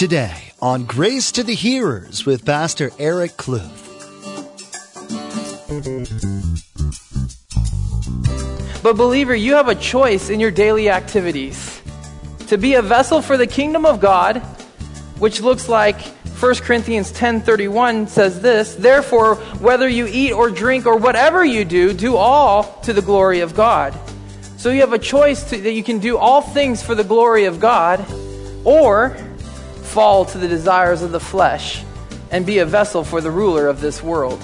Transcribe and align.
Today 0.00 0.54
on 0.62 0.84
Grace 0.84 1.30
to 1.32 1.42
the 1.42 1.54
Hearers 1.54 2.24
with 2.24 2.46
Pastor 2.46 2.90
Eric 2.98 3.32
Kluth. 3.32 3.68
But, 8.82 8.96
believer, 8.96 9.34
you 9.34 9.56
have 9.56 9.68
a 9.68 9.74
choice 9.74 10.30
in 10.30 10.40
your 10.40 10.50
daily 10.50 10.88
activities 10.88 11.82
to 12.46 12.56
be 12.56 12.76
a 12.76 12.80
vessel 12.80 13.20
for 13.20 13.36
the 13.36 13.46
kingdom 13.46 13.84
of 13.84 14.00
God, 14.00 14.38
which 15.18 15.42
looks 15.42 15.68
like 15.68 16.00
1 16.00 16.62
Corinthians 16.62 17.12
10:31 17.12 18.08
says 18.08 18.40
this, 18.40 18.76
therefore 18.76 19.34
whether 19.60 19.86
you 19.86 20.06
eat 20.10 20.32
or 20.32 20.48
drink 20.48 20.86
or 20.86 20.96
whatever 20.96 21.44
you 21.44 21.66
do, 21.66 21.92
do 21.92 22.16
all 22.16 22.80
to 22.84 22.94
the 22.94 23.02
glory 23.02 23.40
of 23.40 23.54
God. 23.54 23.92
So 24.56 24.70
you 24.70 24.80
have 24.80 24.94
a 24.94 24.98
choice 24.98 25.44
to, 25.50 25.58
that 25.58 25.72
you 25.72 25.84
can 25.84 25.98
do 25.98 26.16
all 26.16 26.40
things 26.40 26.82
for 26.82 26.94
the 26.94 27.04
glory 27.04 27.44
of 27.44 27.60
God 27.60 28.02
or 28.64 29.14
fall 29.90 30.24
to 30.24 30.38
the 30.38 30.46
desires 30.46 31.02
of 31.02 31.10
the 31.10 31.18
flesh 31.18 31.82
and 32.30 32.46
be 32.46 32.58
a 32.58 32.64
vessel 32.64 33.02
for 33.02 33.20
the 33.20 33.30
ruler 33.30 33.66
of 33.66 33.80
this 33.80 34.02
world. 34.02 34.40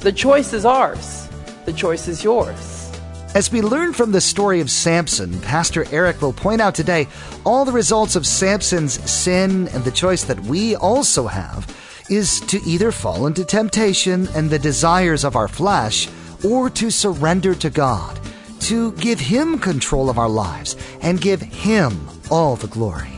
The 0.00 0.12
choice 0.12 0.54
is 0.54 0.64
ours. 0.64 1.28
The 1.66 1.74
choice 1.74 2.08
is 2.08 2.24
yours. 2.24 2.90
As 3.34 3.52
we 3.52 3.60
learn 3.60 3.92
from 3.92 4.12
the 4.12 4.22
story 4.22 4.62
of 4.62 4.70
Samson, 4.70 5.38
Pastor 5.42 5.84
Eric 5.92 6.22
will 6.22 6.32
point 6.32 6.62
out 6.62 6.74
today 6.74 7.06
all 7.44 7.66
the 7.66 7.72
results 7.72 8.16
of 8.16 8.26
Samson's 8.26 8.94
sin 9.10 9.68
and 9.68 9.84
the 9.84 9.90
choice 9.90 10.24
that 10.24 10.40
we 10.40 10.74
also 10.74 11.26
have 11.26 11.68
is 12.08 12.40
to 12.40 12.58
either 12.64 12.90
fall 12.90 13.26
into 13.26 13.44
temptation 13.44 14.26
and 14.34 14.48
the 14.48 14.58
desires 14.58 15.22
of 15.22 15.36
our 15.36 15.48
flesh 15.48 16.08
or 16.42 16.70
to 16.70 16.90
surrender 16.90 17.54
to 17.56 17.68
God, 17.68 18.18
to 18.60 18.92
give 18.92 19.20
Him 19.20 19.58
control 19.58 20.08
of 20.08 20.18
our 20.18 20.30
lives 20.30 20.76
and 21.02 21.20
give 21.20 21.42
Him 21.42 22.08
all 22.30 22.56
the 22.56 22.68
glory. 22.68 23.17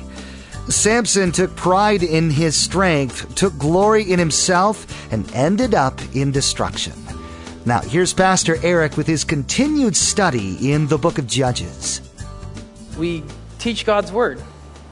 Samson 0.70 1.33
took 1.33 1.55
pride 1.56 2.02
in 2.02 2.30
his 2.30 2.57
strength, 2.57 3.35
took 3.35 3.57
glory 3.59 4.10
in 4.10 4.18
himself, 4.18 5.13
and 5.13 5.30
ended 5.35 5.74
up 5.74 6.01
in 6.15 6.30
destruction. 6.30 6.93
Now, 7.66 7.80
here's 7.80 8.15
Pastor 8.15 8.57
Eric 8.63 8.96
with 8.96 9.07
his 9.07 9.24
continued 9.24 9.96
study 9.96 10.73
in 10.73 10.87
the 10.87 10.96
book 10.96 11.18
of 11.18 11.26
Judges. 11.26 12.01
We 12.96 13.23
teach 13.59 13.85
God's 13.85 14.13
word, 14.13 14.41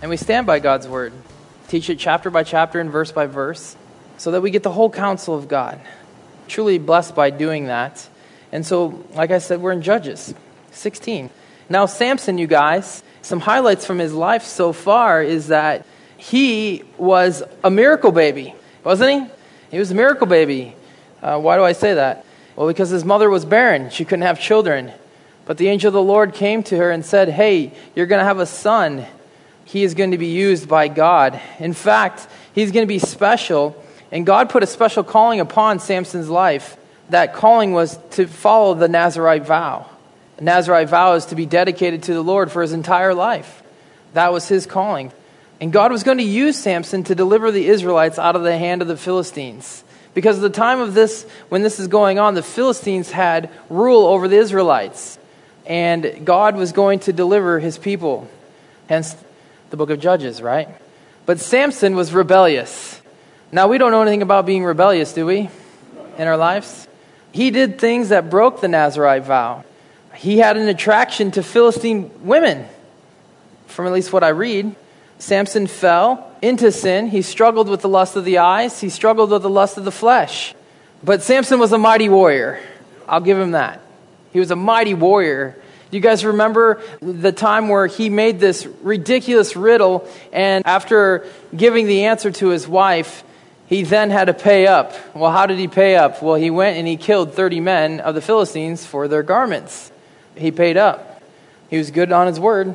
and 0.02 0.10
we 0.10 0.16
stand 0.16 0.46
by 0.46 0.58
God's 0.58 0.86
word. 0.86 1.12
Teach 1.68 1.88
it 1.88 1.98
chapter 1.98 2.28
by 2.28 2.42
chapter 2.42 2.80
and 2.80 2.90
verse 2.90 3.12
by 3.12 3.26
verse, 3.26 3.76
so 4.16 4.32
that 4.32 4.40
we 4.40 4.50
get 4.50 4.62
the 4.62 4.72
whole 4.72 4.90
counsel 4.90 5.34
of 5.34 5.48
God. 5.48 5.80
Truly 6.48 6.78
blessed 6.78 7.14
by 7.14 7.30
doing 7.30 7.66
that. 7.66 8.08
And 8.52 8.66
so, 8.66 9.04
like 9.14 9.30
I 9.30 9.38
said, 9.38 9.60
we're 9.60 9.72
in 9.72 9.82
Judges 9.82 10.34
16. 10.72 11.30
Now, 11.68 11.86
Samson, 11.86 12.38
you 12.38 12.46
guys, 12.46 13.02
some 13.28 13.40
highlights 13.40 13.84
from 13.84 13.98
his 13.98 14.14
life 14.14 14.42
so 14.42 14.72
far 14.72 15.22
is 15.22 15.48
that 15.48 15.84
he 16.16 16.82
was 16.96 17.42
a 17.62 17.70
miracle 17.70 18.10
baby, 18.10 18.54
wasn't 18.82 19.10
he? 19.10 19.30
He 19.70 19.78
was 19.78 19.90
a 19.90 19.94
miracle 19.94 20.26
baby. 20.26 20.74
Uh, 21.22 21.38
why 21.38 21.58
do 21.58 21.62
I 21.62 21.72
say 21.72 21.92
that? 21.92 22.24
Well, 22.56 22.66
because 22.66 22.88
his 22.88 23.04
mother 23.04 23.28
was 23.28 23.44
barren, 23.44 23.90
she 23.90 24.06
couldn't 24.06 24.22
have 24.22 24.40
children. 24.40 24.92
But 25.44 25.58
the 25.58 25.68
angel 25.68 25.88
of 25.88 25.92
the 25.92 26.02
Lord 26.02 26.32
came 26.32 26.62
to 26.64 26.78
her 26.78 26.90
and 26.90 27.04
said, 27.04 27.28
Hey, 27.28 27.72
you're 27.94 28.06
going 28.06 28.20
to 28.20 28.24
have 28.24 28.38
a 28.38 28.46
son. 28.46 29.04
He 29.66 29.84
is 29.84 29.92
going 29.92 30.12
to 30.12 30.18
be 30.18 30.28
used 30.28 30.66
by 30.66 30.88
God. 30.88 31.38
In 31.58 31.74
fact, 31.74 32.26
he's 32.54 32.72
going 32.72 32.84
to 32.84 32.88
be 32.88 32.98
special. 32.98 33.82
And 34.10 34.24
God 34.24 34.48
put 34.48 34.62
a 34.62 34.66
special 34.66 35.04
calling 35.04 35.40
upon 35.40 35.80
Samson's 35.80 36.30
life. 36.30 36.78
That 37.10 37.34
calling 37.34 37.72
was 37.72 37.98
to 38.12 38.26
follow 38.26 38.72
the 38.72 38.88
Nazarite 38.88 39.44
vow. 39.44 39.86
A 40.38 40.44
Nazarite 40.44 40.88
vow 40.88 41.14
is 41.14 41.26
to 41.26 41.34
be 41.34 41.46
dedicated 41.46 42.04
to 42.04 42.14
the 42.14 42.22
Lord 42.22 42.50
for 42.50 42.62
his 42.62 42.72
entire 42.72 43.12
life. 43.12 43.62
That 44.14 44.32
was 44.32 44.48
his 44.48 44.66
calling. 44.66 45.12
And 45.60 45.72
God 45.72 45.90
was 45.90 46.04
going 46.04 46.18
to 46.18 46.24
use 46.24 46.56
Samson 46.56 47.02
to 47.04 47.14
deliver 47.16 47.50
the 47.50 47.66
Israelites 47.66 48.18
out 48.18 48.36
of 48.36 48.44
the 48.44 48.56
hand 48.56 48.80
of 48.80 48.88
the 48.88 48.96
Philistines. 48.96 49.82
Because 50.14 50.36
at 50.36 50.42
the 50.42 50.50
time 50.50 50.78
of 50.78 50.94
this, 50.94 51.24
when 51.48 51.62
this 51.62 51.80
is 51.80 51.88
going 51.88 52.20
on, 52.20 52.34
the 52.34 52.42
Philistines 52.42 53.10
had 53.10 53.50
rule 53.68 54.06
over 54.06 54.28
the 54.28 54.36
Israelites. 54.36 55.18
And 55.66 56.24
God 56.24 56.56
was 56.56 56.70
going 56.70 57.00
to 57.00 57.12
deliver 57.12 57.58
his 57.58 57.76
people. 57.76 58.28
Hence 58.88 59.16
the 59.70 59.76
book 59.76 59.90
of 59.90 59.98
Judges, 59.98 60.40
right? 60.40 60.68
But 61.26 61.40
Samson 61.40 61.96
was 61.96 62.14
rebellious. 62.14 63.02
Now, 63.50 63.66
we 63.66 63.76
don't 63.76 63.90
know 63.90 64.02
anything 64.02 64.22
about 64.22 64.46
being 64.46 64.64
rebellious, 64.64 65.12
do 65.12 65.26
we? 65.26 65.50
In 66.16 66.28
our 66.28 66.36
lives? 66.36 66.86
He 67.32 67.50
did 67.50 67.78
things 67.78 68.10
that 68.10 68.30
broke 68.30 68.60
the 68.60 68.68
Nazarite 68.68 69.24
vow 69.24 69.64
he 70.14 70.38
had 70.38 70.56
an 70.56 70.68
attraction 70.68 71.30
to 71.32 71.42
Philistine 71.42 72.10
women, 72.22 72.66
from 73.66 73.86
at 73.86 73.92
least 73.92 74.12
what 74.12 74.24
I 74.24 74.30
read. 74.30 74.74
Samson 75.18 75.66
fell 75.66 76.32
into 76.42 76.72
sin. 76.72 77.08
He 77.08 77.22
struggled 77.22 77.68
with 77.68 77.82
the 77.82 77.88
lust 77.88 78.16
of 78.16 78.24
the 78.24 78.38
eyes, 78.38 78.80
he 78.80 78.88
struggled 78.88 79.30
with 79.30 79.42
the 79.42 79.50
lust 79.50 79.78
of 79.78 79.84
the 79.84 79.92
flesh. 79.92 80.54
But 81.02 81.22
Samson 81.22 81.60
was 81.60 81.72
a 81.72 81.78
mighty 81.78 82.08
warrior. 82.08 82.60
I'll 83.08 83.20
give 83.20 83.38
him 83.38 83.52
that. 83.52 83.80
He 84.32 84.40
was 84.40 84.50
a 84.50 84.56
mighty 84.56 84.94
warrior. 84.94 85.56
Do 85.90 85.96
you 85.96 86.02
guys 86.02 86.24
remember 86.24 86.82
the 87.00 87.32
time 87.32 87.68
where 87.68 87.86
he 87.86 88.10
made 88.10 88.40
this 88.40 88.66
ridiculous 88.82 89.56
riddle, 89.56 90.06
and 90.32 90.66
after 90.66 91.26
giving 91.56 91.86
the 91.86 92.06
answer 92.06 92.30
to 92.30 92.48
his 92.48 92.68
wife, 92.68 93.24
he 93.66 93.84
then 93.84 94.10
had 94.10 94.26
to 94.26 94.34
pay 94.34 94.66
up. 94.66 94.94
Well, 95.14 95.30
how 95.30 95.46
did 95.46 95.58
he 95.58 95.68
pay 95.68 95.96
up? 95.96 96.22
Well, 96.22 96.34
he 96.34 96.50
went 96.50 96.78
and 96.78 96.88
he 96.88 96.96
killed 96.96 97.34
30 97.34 97.60
men 97.60 98.00
of 98.00 98.14
the 98.14 98.20
Philistines 98.20 98.84
for 98.84 99.08
their 99.08 99.22
garments 99.22 99.92
he 100.38 100.50
paid 100.50 100.76
up. 100.76 101.22
He 101.68 101.78
was 101.78 101.90
good 101.90 102.12
on 102.12 102.26
his 102.26 102.40
word. 102.40 102.74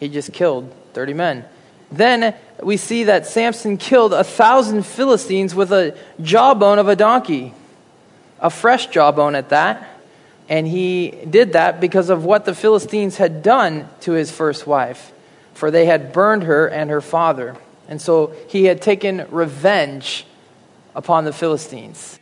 He 0.00 0.08
just 0.08 0.32
killed 0.32 0.72
30 0.94 1.14
men. 1.14 1.44
Then 1.90 2.34
we 2.62 2.76
see 2.76 3.04
that 3.04 3.26
Samson 3.26 3.76
killed 3.76 4.12
a 4.12 4.24
thousand 4.24 4.84
Philistines 4.84 5.54
with 5.54 5.72
a 5.72 5.96
jawbone 6.20 6.78
of 6.78 6.88
a 6.88 6.96
donkey, 6.96 7.54
a 8.40 8.50
fresh 8.50 8.86
jawbone 8.88 9.34
at 9.34 9.50
that. 9.50 9.88
And 10.48 10.66
he 10.66 11.10
did 11.10 11.52
that 11.52 11.80
because 11.80 12.10
of 12.10 12.24
what 12.24 12.44
the 12.44 12.54
Philistines 12.54 13.16
had 13.16 13.42
done 13.42 13.88
to 14.00 14.12
his 14.12 14.30
first 14.30 14.66
wife, 14.66 15.12
for 15.54 15.70
they 15.70 15.86
had 15.86 16.12
burned 16.12 16.42
her 16.44 16.66
and 16.66 16.90
her 16.90 17.00
father. 17.00 17.56
And 17.88 18.00
so 18.00 18.34
he 18.48 18.64
had 18.64 18.82
taken 18.82 19.26
revenge 19.30 20.26
upon 20.94 21.24
the 21.24 21.32
Philistines. 21.32 22.18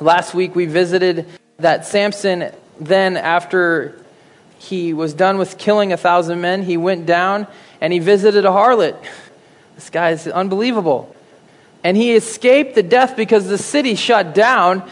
Last 0.00 0.34
week 0.34 0.54
we 0.54 0.66
visited 0.66 1.26
that 1.58 1.84
Samson 1.84 2.52
then, 2.80 3.16
after 3.16 3.96
he 4.58 4.92
was 4.92 5.14
done 5.14 5.38
with 5.38 5.58
killing 5.58 5.92
a 5.92 5.96
thousand 5.96 6.40
men, 6.40 6.62
he 6.62 6.76
went 6.76 7.06
down 7.06 7.46
and 7.80 7.92
he 7.92 7.98
visited 7.98 8.44
a 8.44 8.50
harlot. 8.50 8.96
This 9.76 9.88
guy 9.88 10.10
is 10.10 10.26
unbelievable. 10.26 11.16
And 11.82 11.96
he 11.96 12.12
escaped 12.14 12.74
the 12.74 12.82
death 12.82 13.16
because 13.16 13.48
the 13.48 13.56
city 13.56 13.94
shut 13.94 14.34
down. 14.34 14.86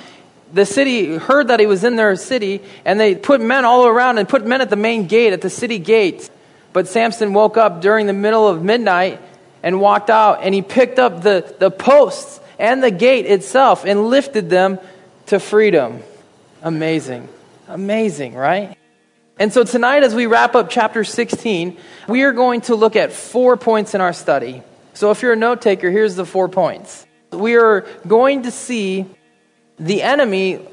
The 0.55 0.65
city 0.65 1.19
heard 1.19 1.49
that 1.49 1.61
he 1.61 1.67
was 1.67 1.85
in 1.85 1.97
their 1.97 2.17
city, 2.17 2.63
and 2.87 2.99
they 2.99 3.15
put 3.15 3.43
men 3.43 3.67
all 3.67 3.87
around 3.87 4.17
and 4.17 4.27
put 4.27 4.47
men 4.47 4.63
at 4.63 4.71
the 4.71 4.77
main 4.77 5.07
gate, 5.07 5.35
at 5.35 5.43
the 5.43 5.51
city 5.51 5.79
gate. 5.79 6.31
But 6.73 6.89
Samson 6.89 7.35
woke 7.35 7.59
up 7.59 7.83
during 7.83 8.07
the 8.07 8.15
middle 8.15 8.49
of 8.49 8.65
midnight 8.65 9.21
and 9.63 9.79
walked 9.79 10.09
out, 10.09 10.41
and 10.43 10.55
he 10.55 10.63
picked 10.63 10.99
up 10.99 11.23
the, 11.23 11.55
the 11.59 11.71
posts 11.71 12.41
and 12.59 12.83
the 12.83 12.91
gate 12.91 13.27
itself 13.27 13.85
and 13.85 14.09
lifted 14.09 14.49
them 14.49 14.79
to 15.27 15.39
freedom. 15.39 16.03
Amazing. 16.63 17.29
Amazing, 17.69 18.35
right? 18.35 18.79
And 19.39 19.53
so 19.53 19.63
tonight, 19.63 20.03
as 20.03 20.15
we 20.15 20.27
wrap 20.27 20.55
up 20.55 20.71
chapter 20.71 21.05
16, 21.05 21.77
we 22.09 22.23
are 22.23 22.33
going 22.33 22.63
to 22.63 22.75
look 22.75 22.97
at 22.97 23.13
four 23.13 23.59
points 23.59 23.95
in 23.95 24.01
our 24.01 24.15
study. 24.15 24.63
So 24.95 25.11
if 25.11 25.21
you're 25.21 25.35
a 25.35 25.37
note 25.37 25.61
taker, 25.61 25.91
here's 25.91 26.17
the 26.17 26.25
four 26.25 26.49
points. 26.49 27.07
We 27.31 27.57
are 27.57 27.83
going 28.07 28.45
to 28.45 28.51
see 28.51 29.05
the 29.79 30.03
enemy 30.03 30.67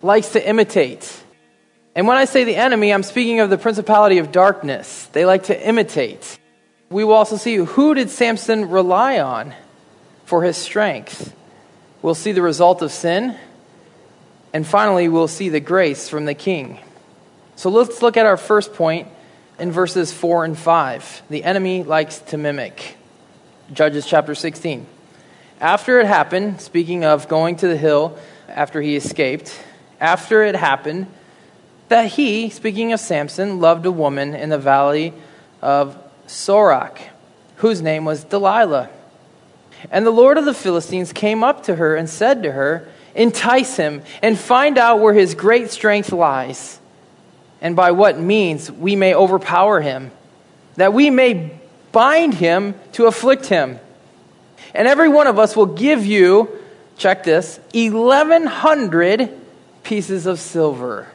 likes 0.00 0.30
to 0.30 0.48
imitate. 0.48 1.22
And 1.94 2.08
when 2.08 2.16
I 2.16 2.24
say 2.24 2.44
the 2.44 2.56
enemy, 2.56 2.92
I'm 2.92 3.02
speaking 3.02 3.40
of 3.40 3.50
the 3.50 3.58
principality 3.58 4.16
of 4.16 4.32
darkness. 4.32 5.06
They 5.12 5.26
like 5.26 5.44
to 5.44 5.68
imitate. 5.68 6.38
We 6.88 7.04
will 7.04 7.14
also 7.14 7.36
see 7.36 7.56
who 7.56 7.94
did 7.94 8.08
Samson 8.08 8.70
rely 8.70 9.20
on 9.20 9.54
for 10.24 10.42
his 10.42 10.56
strength. 10.56 11.34
We'll 12.00 12.14
see 12.14 12.32
the 12.32 12.42
result 12.42 12.80
of 12.80 12.90
sin 12.92 13.36
and 14.54 14.64
finally, 14.64 15.08
we'll 15.08 15.28
see 15.28 15.48
the 15.48 15.58
grace 15.58 16.08
from 16.08 16.24
the 16.24 16.34
king. 16.34 16.78
So 17.56 17.70
let's 17.70 18.00
look 18.00 18.16
at 18.16 18.24
our 18.24 18.36
first 18.36 18.72
point 18.72 19.08
in 19.58 19.72
verses 19.72 20.12
4 20.12 20.44
and 20.44 20.56
5. 20.56 21.22
The 21.28 21.42
enemy 21.42 21.82
likes 21.82 22.20
to 22.20 22.38
mimic. 22.38 22.96
Judges 23.72 24.06
chapter 24.06 24.34
16. 24.34 24.86
After 25.60 25.98
it 25.98 26.06
happened, 26.06 26.60
speaking 26.60 27.04
of 27.04 27.26
going 27.26 27.56
to 27.56 27.68
the 27.68 27.76
hill 27.76 28.16
after 28.48 28.80
he 28.80 28.94
escaped, 28.94 29.60
after 30.00 30.44
it 30.44 30.54
happened, 30.54 31.08
that 31.88 32.12
he, 32.12 32.48
speaking 32.48 32.92
of 32.92 33.00
Samson, 33.00 33.58
loved 33.60 33.86
a 33.86 33.90
woman 33.90 34.34
in 34.34 34.50
the 34.50 34.58
valley 34.58 35.14
of 35.62 35.98
Sorek, 36.28 36.98
whose 37.56 37.82
name 37.82 38.04
was 38.04 38.22
Delilah. 38.22 38.88
And 39.90 40.06
the 40.06 40.10
Lord 40.10 40.38
of 40.38 40.44
the 40.44 40.54
Philistines 40.54 41.12
came 41.12 41.42
up 41.42 41.64
to 41.64 41.74
her 41.74 41.96
and 41.96 42.08
said 42.08 42.44
to 42.44 42.52
her, 42.52 42.88
entice 43.14 43.76
him, 43.76 44.02
and 44.22 44.38
find 44.38 44.78
out 44.78 45.00
where 45.00 45.14
his 45.14 45.34
great 45.34 45.70
strength 45.70 46.12
lies, 46.12 46.78
and 47.60 47.76
by 47.76 47.92
what 47.92 48.18
means 48.18 48.70
we 48.70 48.96
may 48.96 49.14
overpower 49.14 49.80
him, 49.80 50.10
that 50.76 50.92
we 50.92 51.10
may 51.10 51.58
bind 51.92 52.34
him 52.34 52.74
to 52.92 53.06
afflict 53.06 53.46
him. 53.46 53.78
And 54.74 54.88
every 54.88 55.08
one 55.08 55.28
of 55.28 55.38
us 55.38 55.54
will 55.54 55.66
give 55.66 56.04
you, 56.04 56.48
check 56.98 57.22
this, 57.22 57.60
1,100 57.72 59.30
pieces 59.84 60.26
of 60.26 60.40
silver. 60.40 61.08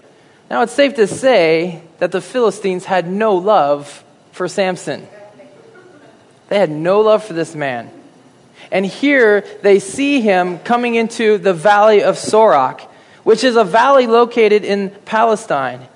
Now, 0.50 0.64
it's 0.64 0.74
safe 0.74 0.96
to 0.96 1.08
say 1.08 1.84
that 2.00 2.12
the 2.12 2.22
Philistines 2.22 2.86
had 2.86 3.08
no 3.08 3.36
love 3.36 4.04
for 4.32 4.48
Samson. 4.48 5.08
They 6.48 6.58
had 6.58 6.72
no 6.72 7.02
love 7.02 7.24
for 7.24 7.34
this 7.34 7.54
man. 7.54 7.92
And 8.72 8.86
here 8.86 9.42
they 9.62 9.80
see 9.80 10.22
him 10.22 10.60
coming 10.60 10.96
into 10.96 11.38
the 11.38 11.54
valley 11.54 12.04
of 12.04 12.16
Sorek, 12.16 12.82
which 13.24 13.44
is 13.44 13.56
a 13.56 13.64
valley 13.64 14.08
located 14.08 14.64
in 14.64 14.92
Palestine. 15.06 15.88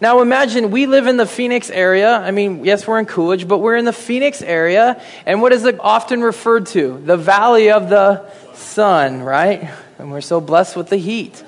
Now 0.00 0.20
imagine 0.20 0.70
we 0.70 0.86
live 0.86 1.06
in 1.06 1.16
the 1.16 1.26
Phoenix 1.26 1.70
area. 1.70 2.16
I 2.16 2.30
mean, 2.30 2.64
yes, 2.64 2.86
we're 2.86 2.98
in 2.98 3.06
Coolidge, 3.06 3.46
but 3.46 3.58
we're 3.58 3.76
in 3.76 3.84
the 3.84 3.92
Phoenix 3.92 4.42
area. 4.42 5.00
And 5.24 5.40
what 5.40 5.52
is 5.52 5.64
it 5.64 5.78
often 5.80 6.22
referred 6.22 6.66
to? 6.68 7.00
The 7.04 7.16
valley 7.16 7.70
of 7.70 7.88
the 7.88 8.30
sun, 8.54 9.22
right? 9.22 9.70
And 9.98 10.10
we're 10.10 10.20
so 10.20 10.40
blessed 10.40 10.76
with 10.76 10.88
the 10.88 10.96
heat. 10.96 11.42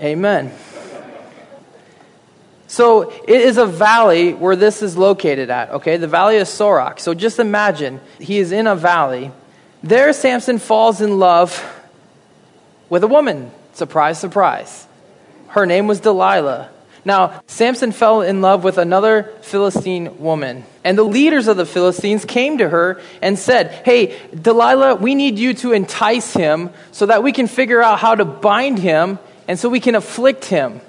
Amen. 0.00 0.46
Amen. 0.48 0.52
So 2.72 3.10
it 3.10 3.42
is 3.42 3.58
a 3.58 3.66
valley 3.66 4.32
where 4.32 4.56
this 4.56 4.80
is 4.80 4.96
located 4.96 5.50
at, 5.50 5.72
okay? 5.72 5.98
The 5.98 6.08
valley 6.08 6.38
of 6.38 6.46
Sorek. 6.46 7.00
So 7.00 7.12
just 7.12 7.38
imagine 7.38 8.00
he 8.18 8.38
is 8.38 8.50
in 8.50 8.66
a 8.66 8.74
valley. 8.74 9.30
There, 9.82 10.10
Samson 10.14 10.58
falls 10.58 11.02
in 11.02 11.18
love 11.18 11.62
with 12.88 13.04
a 13.04 13.06
woman. 13.06 13.50
Surprise, 13.74 14.18
surprise. 14.18 14.86
Her 15.48 15.66
name 15.66 15.86
was 15.86 16.00
Delilah. 16.00 16.70
Now, 17.04 17.42
Samson 17.46 17.92
fell 17.92 18.22
in 18.22 18.40
love 18.40 18.64
with 18.64 18.78
another 18.78 19.24
Philistine 19.42 20.18
woman. 20.18 20.64
And 20.82 20.96
the 20.96 21.02
leaders 21.02 21.48
of 21.48 21.58
the 21.58 21.66
Philistines 21.66 22.24
came 22.24 22.56
to 22.56 22.70
her 22.70 23.02
and 23.20 23.38
said, 23.38 23.82
Hey, 23.84 24.18
Delilah, 24.30 24.94
we 24.94 25.14
need 25.14 25.38
you 25.38 25.52
to 25.52 25.72
entice 25.72 26.32
him 26.32 26.70
so 26.90 27.04
that 27.04 27.22
we 27.22 27.32
can 27.32 27.48
figure 27.48 27.82
out 27.82 27.98
how 27.98 28.14
to 28.14 28.24
bind 28.24 28.78
him 28.78 29.18
and 29.46 29.58
so 29.58 29.68
we 29.68 29.80
can 29.80 29.94
afflict 29.94 30.46
him. 30.46 30.80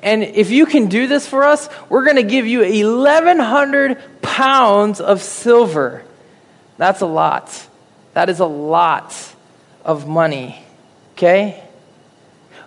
And 0.00 0.22
if 0.22 0.50
you 0.50 0.66
can 0.66 0.86
do 0.86 1.06
this 1.06 1.26
for 1.26 1.44
us, 1.44 1.68
we're 1.88 2.04
going 2.04 2.16
to 2.16 2.22
give 2.22 2.46
you 2.46 2.60
1,100 2.60 4.22
pounds 4.22 5.00
of 5.00 5.22
silver. 5.22 6.04
That's 6.76 7.00
a 7.00 7.06
lot. 7.06 7.66
That 8.14 8.28
is 8.28 8.40
a 8.40 8.46
lot 8.46 9.34
of 9.84 10.06
money. 10.06 10.62
Okay? 11.14 11.62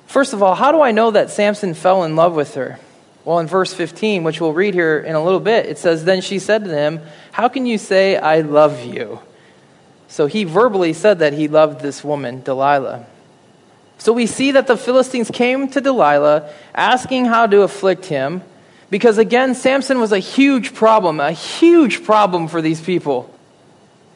First 0.08 0.34
of 0.34 0.44
all, 0.44 0.56
how 0.56 0.74
do 0.74 0.82
I 0.82 0.92
know 0.92 1.12
that 1.12 1.30
Samson 1.30 1.74
fell 1.74 2.04
in 2.04 2.18
love 2.18 2.36
with 2.36 2.56
her? 2.56 2.80
Well, 3.24 3.40
in 3.40 3.48
verse 3.48 3.74
15, 3.74 4.24
which 4.24 4.42
we'll 4.42 4.54
read 4.54 4.74
here 4.74 5.00
in 5.00 5.16
a 5.16 5.24
little 5.24 5.40
bit, 5.40 5.68
it 5.68 5.78
says, 5.78 6.04
Then 6.04 6.22
she 6.22 6.40
said 6.40 6.66
to 6.66 6.76
him, 6.76 7.00
How 7.32 7.48
can 7.48 7.66
you 7.66 7.78
say, 7.78 8.18
I 8.18 8.42
love 8.42 8.84
you? 8.84 9.20
So 10.08 10.26
he 10.26 10.44
verbally 10.44 10.92
said 10.92 11.20
that 11.20 11.32
he 11.32 11.48
loved 11.48 11.82
this 11.82 12.04
woman, 12.04 12.42
Delilah. 12.42 13.06
So 14.02 14.14
we 14.14 14.26
see 14.26 14.54
that 14.54 14.66
the 14.66 14.78
Philistines 14.78 15.30
came 15.30 15.68
to 15.68 15.80
Delilah 15.80 16.52
asking 16.74 17.26
how 17.26 17.46
to 17.46 17.62
afflict 17.62 18.06
him 18.06 18.42
because, 18.90 19.20
again, 19.20 19.54
Samson 19.54 20.00
was 20.00 20.12
a 20.12 20.18
huge 20.18 20.74
problem, 20.74 21.20
a 21.20 21.32
huge 21.32 22.04
problem 22.04 22.48
for 22.48 22.64
these 22.64 22.82
people. 22.82 23.32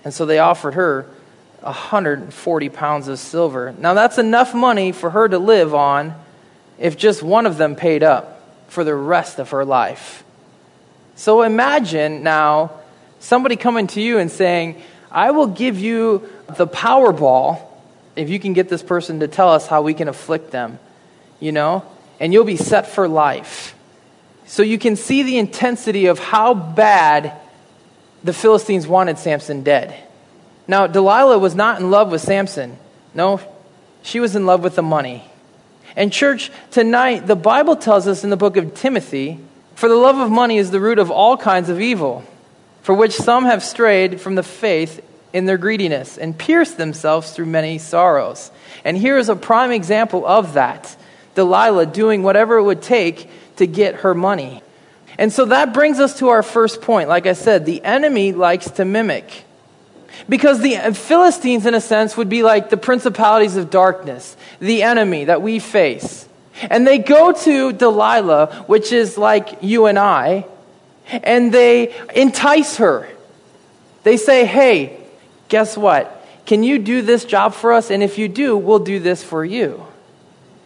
And 0.04 0.12
so 0.12 0.26
they 0.26 0.40
offered 0.40 0.74
her 0.74 1.06
140 1.60 2.70
pounds 2.70 3.08
of 3.08 3.20
silver. 3.20 3.76
Now, 3.78 3.94
that's 3.94 4.18
enough 4.18 4.56
money 4.56 4.92
for 4.92 5.12
her 5.12 5.28
to 5.28 5.38
live 5.38 5.76
on 5.76 6.16
if 6.80 6.98
just 6.98 7.22
one 7.22 7.46
of 7.46 7.58
them 7.58 7.76
paid 7.76 8.02
up 8.02 8.42
for 8.68 8.84
the 8.84 8.96
rest 8.96 9.38
of 9.38 9.52
her 9.52 9.64
life. 9.64 10.24
So 11.16 11.44
imagine 11.44 12.24
now 12.24 12.72
somebody 13.20 13.56
coming 13.56 13.86
to 13.90 14.02
you 14.02 14.18
and 14.18 14.32
saying, 14.32 14.82
I 15.12 15.30
will 15.30 15.46
give 15.46 15.78
you 15.78 16.28
the 16.58 16.66
Powerball 16.66 17.75
if 18.16 18.30
you 18.30 18.40
can 18.40 18.54
get 18.54 18.70
this 18.70 18.84
person 18.84 19.20
to 19.20 19.28
tell 19.28 19.50
us 19.50 19.68
how 19.68 19.82
we 19.82 19.94
can 19.94 20.08
afflict 20.08 20.52
them, 20.52 20.80
you 21.40 21.52
know, 21.52 21.84
and 22.20 22.32
you'll 22.34 22.46
be 22.46 22.58
set 22.58 22.88
for 22.88 23.08
life. 23.08 23.76
So 24.46 24.64
you 24.64 24.78
can 24.78 24.96
see 24.96 25.24
the 25.24 25.38
intensity 25.38 26.06
of 26.06 26.20
how 26.20 26.54
bad 26.54 27.34
the 28.24 28.34
Philistines 28.34 28.88
wanted 28.88 29.18
Samson 29.18 29.64
dead. 29.64 29.96
Now, 30.68 30.88
Delilah 30.88 31.40
was 31.40 31.56
not 31.56 31.80
in 31.80 31.92
love 31.92 32.12
with 32.12 32.22
Samson. 32.22 32.78
No, 33.14 33.40
she 34.02 34.20
was 34.20 34.36
in 34.36 34.46
love 34.46 34.64
with 34.64 34.76
the 34.76 34.82
money. 34.82 35.24
And, 35.96 36.12
church, 36.12 36.52
tonight, 36.72 37.28
the 37.28 37.36
Bible 37.36 37.76
tells 37.76 38.08
us 38.08 38.24
in 38.24 38.30
the 38.30 38.38
book 38.38 38.58
of 38.58 38.76
Timothy 38.76 39.40
for 39.76 39.90
the 39.90 39.96
love 39.96 40.18
of 40.18 40.32
money 40.32 40.58
is 40.58 40.72
the 40.72 40.80
root 40.80 41.00
of 41.00 41.12
all 41.12 41.38
kinds 41.38 41.70
of 41.70 41.82
evil, 41.82 42.24
for 42.82 42.96
which 42.96 43.14
some 43.14 43.46
have 43.46 43.64
strayed 43.64 44.22
from 44.22 44.36
the 44.36 44.44
faith 44.44 45.04
in 45.36 45.44
their 45.44 45.58
greediness 45.58 46.18
and 46.18 46.38
pierced 46.38 46.78
themselves 46.78 47.32
through 47.32 47.48
many 47.48 47.78
sorrows. 47.78 48.52
And 48.86 48.98
here 48.98 49.18
is 49.18 49.28
a 49.28 49.36
prime 49.36 49.72
example 49.72 50.26
of 50.26 50.54
that 50.54 50.96
Delilah 51.36 51.88
doing 51.88 52.24
whatever 52.24 52.56
it 52.56 52.64
would 52.64 52.82
take 52.82 53.30
to 53.58 53.68
get 53.68 53.96
her 53.96 54.14
money. 54.14 54.64
And 55.18 55.34
so 55.34 55.44
that 55.46 55.74
brings 55.74 56.00
us 56.00 56.20
to 56.20 56.30
our 56.30 56.42
first 56.42 56.82
point. 56.82 57.10
Like 57.10 57.26
I 57.26 57.34
said, 57.34 57.66
the 57.66 57.84
enemy 57.84 58.32
likes 58.32 58.72
to 58.72 58.86
mimic. 58.86 59.44
Because 60.30 60.62
the 60.62 60.78
Philistines, 60.94 61.66
in 61.66 61.74
a 61.74 61.82
sense, 61.82 62.16
would 62.16 62.30
be 62.30 62.42
like 62.42 62.70
the 62.70 62.78
principalities 62.78 63.58
of 63.58 63.70
darkness, 63.70 64.38
the 64.60 64.84
enemy 64.84 65.26
that 65.26 65.42
we 65.42 65.60
face. 65.60 66.30
And 66.62 66.88
they 66.88 66.98
go 66.98 67.34
to 67.34 67.74
Delilah, 67.74 68.64
which 68.68 68.94
is 68.94 69.18
like 69.18 69.58
you 69.62 69.88
and 69.88 70.00
I, 70.00 70.46
and 71.10 71.54
they 71.54 71.94
entice 72.16 72.78
her. 72.78 73.10
They 74.04 74.16
say, 74.16 74.46
hey, 74.46 75.05
guess 75.50 75.78
what? 75.78 76.26
Can 76.46 76.64
you 76.64 76.80
do 76.80 77.02
this 77.02 77.26
job 77.26 77.54
for 77.54 77.74
us? 77.74 77.90
And 77.90 78.04
if 78.04 78.18
you 78.18 78.28
do, 78.28 78.56
we'll 78.56 78.80
do 78.80 79.00
this 79.00 79.24
for 79.24 79.44
you. 79.44 79.86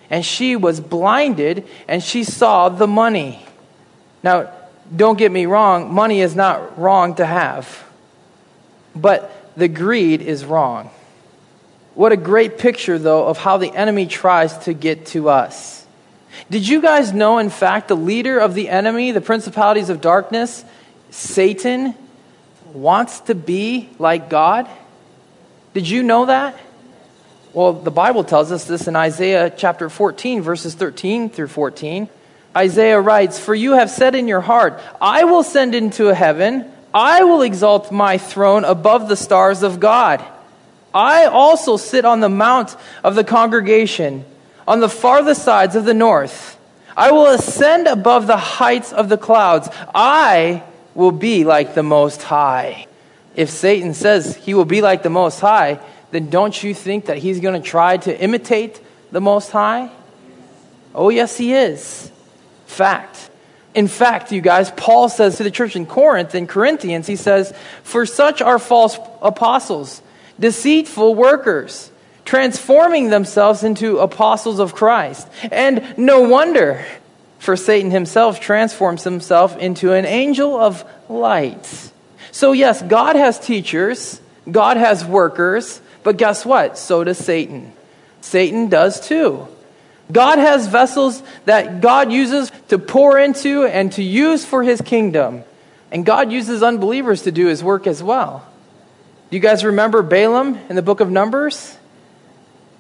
And 0.10 0.26
she 0.26 0.56
was 0.56 0.80
blinded 0.80 1.66
and 1.88 2.04
she 2.04 2.24
saw 2.24 2.70
the 2.70 2.88
money. 2.88 3.46
Now, 4.24 4.52
don't 4.94 5.18
get 5.18 5.32
me 5.32 5.46
wrong, 5.46 5.94
money 5.94 6.22
is 6.22 6.36
not 6.36 6.80
wrong 6.80 7.16
to 7.16 7.26
have, 7.26 7.84
but 8.96 9.32
the 9.56 9.68
greed 9.68 10.22
is 10.22 10.44
wrong. 10.44 10.90
What 11.94 12.12
a 12.12 12.18
great 12.18 12.58
picture, 12.58 12.98
though, 12.98 13.28
of 13.28 13.38
how 13.38 13.58
the 13.58 13.72
enemy 13.72 14.08
tries 14.08 14.58
to 14.60 14.74
get 14.74 15.08
to 15.08 15.30
us. 15.30 15.86
Did 16.50 16.68
you 16.68 16.82
guys 16.82 17.14
know, 17.14 17.38
in 17.38 17.50
fact, 17.50 17.88
the 17.88 17.96
leader 17.96 18.40
of 18.40 18.56
the 18.56 18.70
enemy, 18.70 19.12
the 19.12 19.22
principalities 19.22 19.90
of 19.90 20.02
darkness, 20.02 20.64
Satan, 21.12 21.94
wants 22.74 23.22
to 23.22 23.36
be 23.36 23.90
like 24.00 24.30
God? 24.30 24.68
Did 25.74 25.88
you 25.88 26.04
know 26.04 26.26
that? 26.26 26.60
Well, 27.54 27.74
the 27.74 27.92
Bible 27.92 28.24
tells 28.24 28.52
us 28.52 28.66
this 28.66 28.88
in 28.88 28.96
Isaiah 28.96 29.50
chapter 29.56 29.90
14, 29.90 30.42
verses 30.42 30.76
13 30.76 31.30
through 31.30 31.48
14. 31.48 32.08
Isaiah 32.56 33.00
writes, 33.00 33.40
For 33.40 33.56
you 33.56 33.74
have 33.74 33.90
said 33.90 34.16
in 34.16 34.28
your 34.28 34.42
heart, 34.42 34.80
I 35.02 35.24
will 35.24 35.44
send 35.44 35.74
into 35.74 36.14
heaven, 36.14 36.72
I 36.94 37.24
will 37.24 37.42
exalt 37.42 37.92
my 37.92 38.18
throne 38.18 38.66
above 38.66 39.10
the 39.10 39.16
stars 39.16 39.64
of 39.64 39.80
God. 39.80 40.24
I 40.94 41.26
also 41.26 41.78
sit 41.78 42.06
on 42.06 42.20
the 42.20 42.30
mount 42.30 42.76
of 43.04 43.16
the 43.16 43.24
congregation, 43.24 44.26
on 44.68 44.80
the 44.80 44.90
farthest 44.90 45.44
sides 45.44 45.76
of 45.76 45.86
the 45.86 45.94
north. 45.94 46.58
I 46.98 47.12
will 47.12 47.28
ascend 47.28 47.88
above 47.88 48.28
the 48.28 48.38
heights 48.38 48.92
of 48.92 49.10
the 49.10 49.18
clouds. 49.18 49.70
I 49.94 50.64
will 51.00 51.14
be 51.14 51.46
like 51.46 51.76
the 51.76 51.82
Most 51.82 52.22
High. 52.22 52.86
If 53.34 53.50
Satan 53.50 53.94
says 53.94 54.36
he 54.36 54.54
will 54.54 54.66
be 54.66 54.82
like 54.82 55.02
the 55.02 55.10
Most 55.10 55.40
High, 55.40 55.80
then 56.12 56.30
don't 56.30 56.62
you 56.62 56.74
think 56.74 57.06
that 57.06 57.18
he's 57.18 57.40
going 57.40 57.60
to 57.60 57.66
try 57.66 57.96
to 57.96 58.22
imitate 58.22 58.82
the 59.10 59.22
Most 59.22 59.50
High? 59.50 59.90
Oh, 60.94 61.08
yes, 61.08 61.38
he 61.38 61.54
is. 61.54 62.12
Fact. 62.66 63.30
In 63.74 63.88
fact, 63.88 64.34
you 64.34 64.42
guys, 64.42 64.72
Paul 64.72 65.08
says 65.08 65.38
to 65.38 65.44
the 65.44 65.52
church 65.52 65.78
in 65.78 65.86
Corinth, 65.86 66.36
in 66.36 66.48
Corinthians, 66.48 67.08
he 67.08 67.16
says, 67.16 67.54
For 67.84 68.06
such 68.06 68.42
are 68.42 68.60
false 68.60 69.00
apostles, 69.22 70.02
deceitful 70.38 71.16
workers, 71.16 71.92
transforming 72.26 73.10
themselves 73.10 73.64
into 73.64 74.00
apostles 74.00 74.60
of 74.60 74.76
Christ. 74.76 75.30
And 75.50 75.98
no 75.98 76.28
wonder, 76.28 76.86
for 77.40 77.56
Satan 77.56 77.90
himself 77.90 78.40
transforms 78.40 79.04
himself 79.04 79.58
into 79.58 79.94
an 79.94 80.06
angel 80.06 80.60
of 80.60 80.86
light. 81.10 81.92
So, 82.32 82.52
yes, 82.52 82.82
God 82.82 83.16
has 83.16 83.40
teachers, 83.40 84.22
God 84.50 84.78
has 84.78 85.04
workers, 85.04 85.82
but 86.04 86.18
guess 86.18 86.46
what? 86.46 86.78
So 86.78 87.04
does 87.04 87.18
Satan. 87.18 87.74
Satan 88.22 88.70
does 88.70 89.00
too. 89.06 89.48
God 90.12 90.40
has 90.40 90.68
vessels 90.68 91.22
that 91.46 91.82
God 91.82 92.12
uses 92.12 92.52
to 92.70 92.80
pour 92.80 93.20
into 93.20 93.66
and 93.66 93.92
to 93.94 94.04
use 94.04 94.46
for 94.46 94.64
his 94.64 94.82
kingdom. 94.82 95.44
And 95.92 96.06
God 96.06 96.32
uses 96.32 96.64
unbelievers 96.64 97.24
to 97.24 97.32
do 97.32 97.48
his 97.48 97.64
work 97.64 97.88
as 97.88 98.02
well. 98.02 98.46
Do 99.30 99.38
you 99.38 99.42
guys 99.42 99.64
remember 99.64 100.02
Balaam 100.02 100.58
in 100.70 100.76
the 100.76 100.82
book 100.82 101.00
of 101.00 101.12
Numbers? 101.12 101.78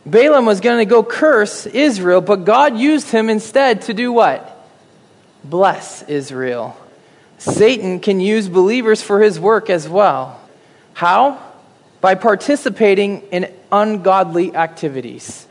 Balaam 0.10 0.46
was 0.46 0.60
going 0.62 0.80
to 0.80 0.89
go 0.89 1.04
curse 1.04 1.66
Israel, 1.66 2.22
but 2.22 2.46
God 2.46 2.78
used 2.78 3.12
him 3.12 3.30
instead 3.30 3.84
to 3.84 3.94
do 3.94 4.12
what? 4.12 4.56
bless 5.42 6.04
Israel. 6.04 6.75
Satan 7.38 8.01
can 8.01 8.20
use 8.20 8.50
believers 8.50 9.01
for 9.01 9.22
his 9.22 9.39
work 9.39 9.70
as 9.70 9.88
well. 9.88 10.39
How? 10.94 11.39
by 12.01 12.16
participating 12.16 13.22
in 13.32 13.51
ungodly 13.72 14.56
activities 14.56 15.46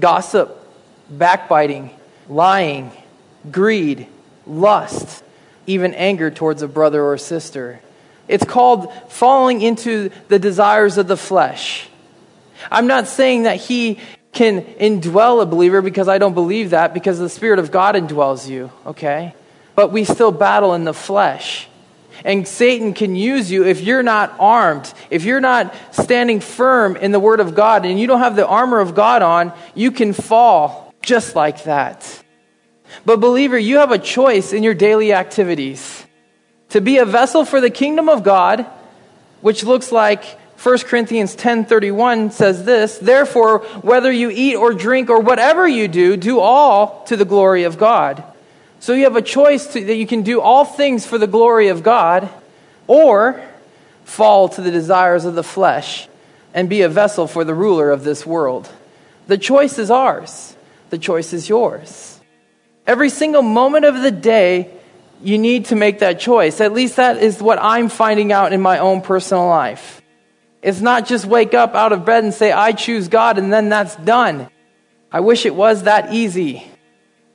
gossip, 0.00 0.58
backbiting, 1.08 1.90
lying, 2.28 2.90
greed, 3.52 4.08
lust, 4.46 5.22
even 5.66 5.94
anger 5.94 6.28
towards 6.28 6.62
a 6.62 6.66
brother 6.66 7.04
or 7.04 7.16
sister. 7.18 7.78
It's 8.26 8.44
called 8.44 8.92
falling 9.10 9.60
into 9.60 10.10
the 10.26 10.40
desires 10.40 10.98
of 10.98 11.06
the 11.06 11.16
flesh. 11.16 11.88
I'm 12.70 12.86
not 12.86 13.06
saying 13.06 13.44
that 13.44 13.56
he 13.56 13.98
can 14.32 14.62
indwell 14.62 15.42
a 15.42 15.46
believer 15.46 15.82
because 15.82 16.08
I 16.08 16.18
don't 16.18 16.34
believe 16.34 16.70
that, 16.70 16.94
because 16.94 17.18
the 17.18 17.28
Spirit 17.28 17.58
of 17.58 17.70
God 17.70 17.94
indwells 17.94 18.48
you, 18.48 18.70
okay? 18.86 19.34
But 19.74 19.92
we 19.92 20.04
still 20.04 20.32
battle 20.32 20.74
in 20.74 20.84
the 20.84 20.94
flesh. 20.94 21.68
And 22.24 22.46
Satan 22.46 22.94
can 22.94 23.16
use 23.16 23.50
you 23.50 23.64
if 23.64 23.80
you're 23.80 24.02
not 24.02 24.34
armed, 24.38 24.92
if 25.10 25.24
you're 25.24 25.40
not 25.40 25.74
standing 25.90 26.40
firm 26.40 26.96
in 26.96 27.10
the 27.10 27.20
Word 27.20 27.40
of 27.40 27.54
God, 27.54 27.84
and 27.84 27.98
you 27.98 28.06
don't 28.06 28.20
have 28.20 28.36
the 28.36 28.46
armor 28.46 28.80
of 28.80 28.94
God 28.94 29.22
on, 29.22 29.52
you 29.74 29.90
can 29.90 30.12
fall 30.12 30.94
just 31.02 31.34
like 31.34 31.64
that. 31.64 32.22
But, 33.04 33.20
believer, 33.20 33.58
you 33.58 33.78
have 33.78 33.90
a 33.90 33.98
choice 33.98 34.52
in 34.52 34.62
your 34.62 34.74
daily 34.74 35.12
activities 35.12 36.06
to 36.68 36.80
be 36.80 36.98
a 36.98 37.04
vessel 37.04 37.44
for 37.44 37.60
the 37.60 37.70
kingdom 37.70 38.08
of 38.08 38.22
God, 38.22 38.66
which 39.40 39.64
looks 39.64 39.90
like 39.90 40.24
1 40.62 40.78
Corinthians 40.84 41.34
10:31 41.34 42.30
says 42.30 42.64
this, 42.64 42.96
therefore 42.98 43.58
whether 43.82 44.12
you 44.12 44.30
eat 44.30 44.54
or 44.54 44.72
drink 44.72 45.10
or 45.10 45.18
whatever 45.18 45.66
you 45.66 45.88
do, 45.88 46.16
do 46.16 46.38
all 46.38 47.02
to 47.06 47.16
the 47.16 47.24
glory 47.24 47.64
of 47.64 47.78
God. 47.78 48.22
So 48.78 48.92
you 48.92 49.04
have 49.04 49.16
a 49.16 49.22
choice 49.22 49.66
to, 49.72 49.84
that 49.84 49.96
you 49.96 50.06
can 50.06 50.22
do 50.22 50.40
all 50.40 50.64
things 50.64 51.04
for 51.04 51.18
the 51.18 51.26
glory 51.26 51.66
of 51.66 51.82
God 51.82 52.28
or 52.86 53.42
fall 54.04 54.48
to 54.50 54.60
the 54.60 54.70
desires 54.70 55.24
of 55.24 55.34
the 55.34 55.42
flesh 55.42 56.08
and 56.54 56.68
be 56.68 56.82
a 56.82 56.88
vessel 56.88 57.26
for 57.26 57.42
the 57.42 57.54
ruler 57.54 57.90
of 57.90 58.04
this 58.04 58.24
world. 58.24 58.70
The 59.26 59.38
choice 59.38 59.78
is 59.78 59.90
ours. 59.90 60.56
The 60.90 60.98
choice 60.98 61.32
is 61.32 61.48
yours. 61.48 62.20
Every 62.86 63.08
single 63.08 63.42
moment 63.42 63.84
of 63.84 64.00
the 64.00 64.10
day, 64.10 64.70
you 65.22 65.38
need 65.38 65.66
to 65.66 65.76
make 65.76 66.00
that 66.00 66.20
choice. 66.20 66.60
At 66.60 66.72
least 66.72 66.96
that 66.96 67.16
is 67.16 67.42
what 67.42 67.58
I'm 67.60 67.88
finding 67.88 68.32
out 68.32 68.52
in 68.52 68.60
my 68.60 68.78
own 68.78 69.00
personal 69.00 69.46
life. 69.46 70.01
It's 70.62 70.80
not 70.80 71.06
just 71.06 71.26
wake 71.26 71.54
up 71.54 71.74
out 71.74 71.92
of 71.92 72.04
bed 72.04 72.22
and 72.24 72.32
say, 72.32 72.52
I 72.52 72.72
choose 72.72 73.08
God, 73.08 73.36
and 73.36 73.52
then 73.52 73.68
that's 73.68 73.96
done. 73.96 74.48
I 75.10 75.20
wish 75.20 75.44
it 75.44 75.54
was 75.54 75.82
that 75.82 76.12
easy. 76.14 76.66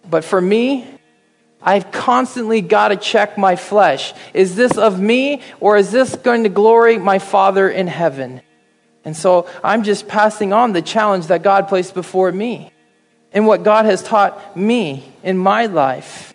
But 0.09 0.23
for 0.23 0.39
me, 0.39 0.87
I've 1.61 1.91
constantly 1.91 2.61
got 2.61 2.89
to 2.89 2.95
check 2.95 3.37
my 3.37 3.55
flesh. 3.55 4.13
Is 4.33 4.55
this 4.55 4.77
of 4.77 4.99
me 4.99 5.41
or 5.59 5.75
is 5.75 5.91
this 5.91 6.15
going 6.15 6.43
to 6.43 6.49
glory 6.49 6.97
my 6.97 7.19
Father 7.19 7.69
in 7.69 7.87
heaven? 7.87 8.41
And 9.03 9.15
so 9.15 9.49
I'm 9.63 9.83
just 9.83 10.07
passing 10.07 10.53
on 10.53 10.73
the 10.73 10.81
challenge 10.81 11.27
that 11.27 11.43
God 11.43 11.67
placed 11.67 11.93
before 11.93 12.31
me 12.31 12.71
and 13.31 13.45
what 13.45 13.63
God 13.63 13.85
has 13.85 14.01
taught 14.01 14.55
me 14.55 15.03
in 15.23 15.37
my 15.37 15.65
life. 15.65 16.33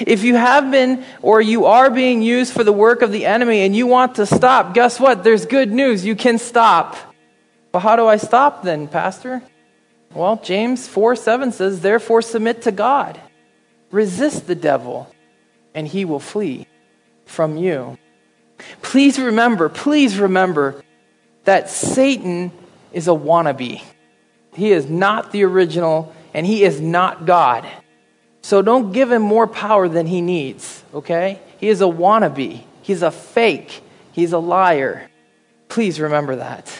If 0.00 0.24
you 0.24 0.36
have 0.36 0.70
been 0.70 1.04
or 1.20 1.40
you 1.40 1.66
are 1.66 1.90
being 1.90 2.22
used 2.22 2.52
for 2.52 2.64
the 2.64 2.72
work 2.72 3.02
of 3.02 3.12
the 3.12 3.26
enemy 3.26 3.60
and 3.60 3.76
you 3.76 3.86
want 3.86 4.16
to 4.16 4.26
stop, 4.26 4.74
guess 4.74 4.98
what? 4.98 5.24
There's 5.24 5.46
good 5.46 5.70
news. 5.70 6.04
You 6.04 6.16
can 6.16 6.38
stop. 6.38 6.96
But 7.72 7.80
how 7.80 7.96
do 7.96 8.06
I 8.06 8.16
stop 8.16 8.62
then, 8.62 8.88
Pastor? 8.88 9.42
Well, 10.14 10.40
James 10.42 10.86
4 10.88 11.16
7 11.16 11.52
says, 11.52 11.80
Therefore 11.80 12.22
submit 12.22 12.62
to 12.62 12.72
God. 12.72 13.20
Resist 13.90 14.46
the 14.46 14.54
devil, 14.54 15.14
and 15.74 15.86
he 15.86 16.04
will 16.04 16.20
flee 16.20 16.66
from 17.26 17.56
you. 17.56 17.98
Please 18.80 19.18
remember, 19.18 19.68
please 19.68 20.18
remember 20.18 20.82
that 21.44 21.68
Satan 21.68 22.52
is 22.92 23.08
a 23.08 23.12
wannabe. 23.12 23.82
He 24.54 24.72
is 24.72 24.88
not 24.88 25.32
the 25.32 25.44
original, 25.44 26.14
and 26.34 26.46
he 26.46 26.62
is 26.62 26.80
not 26.80 27.26
God. 27.26 27.66
So 28.42 28.60
don't 28.60 28.92
give 28.92 29.10
him 29.10 29.22
more 29.22 29.46
power 29.46 29.88
than 29.88 30.06
he 30.06 30.20
needs, 30.20 30.82
okay? 30.92 31.40
He 31.58 31.68
is 31.68 31.80
a 31.80 31.84
wannabe. 31.84 32.62
He's 32.82 33.02
a 33.02 33.10
fake. 33.10 33.82
He's 34.12 34.32
a 34.32 34.38
liar. 34.38 35.08
Please 35.68 36.00
remember 36.00 36.36
that. 36.36 36.70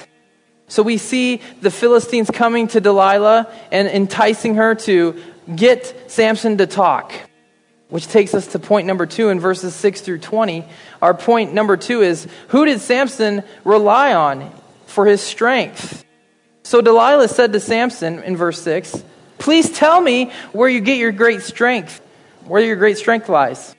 So 0.67 0.83
we 0.83 0.97
see 0.99 1.41
the 1.61 1.71
Philistines 1.71 2.31
coming 2.31 2.67
to 2.69 2.81
Delilah 2.81 3.53
and 3.71 3.89
enticing 3.89 4.57
her 4.57 4.75
to 4.75 5.23
get 5.55 6.11
Samson 6.11 6.59
to 6.59 6.67
talk, 6.67 7.13
which 7.91 8.09
takes 8.09 8.35
us 8.35 8.49
to 8.49 8.59
point 8.59 8.87
number 8.87 9.07
two 9.07 9.29
in 9.29 9.39
verses 9.39 9.75
6 9.75 10.01
through 10.01 10.19
20. 10.19 10.65
Our 11.01 11.15
point 11.15 11.53
number 11.53 11.77
two 11.77 12.03
is 12.03 12.27
who 12.49 12.65
did 12.65 12.81
Samson 12.81 13.45
rely 13.65 14.15
on 14.15 14.51
for 14.87 15.07
his 15.07 15.21
strength? 15.21 16.05
So 16.65 16.81
Delilah 16.81 17.29
said 17.29 17.53
to 17.53 17.61
Samson 17.61 18.23
in 18.23 18.37
verse 18.37 18.61
6, 18.63 19.05
Please 19.43 19.73
tell 19.73 20.01
me 20.01 20.31
where 20.53 20.69
you 20.69 20.79
get 20.79 20.99
your 20.99 21.11
great 21.11 21.43
strength, 21.43 22.01
where 22.45 22.63
your 22.63 22.77
great 22.77 22.97
strength 22.97 23.29
lies, 23.29 23.75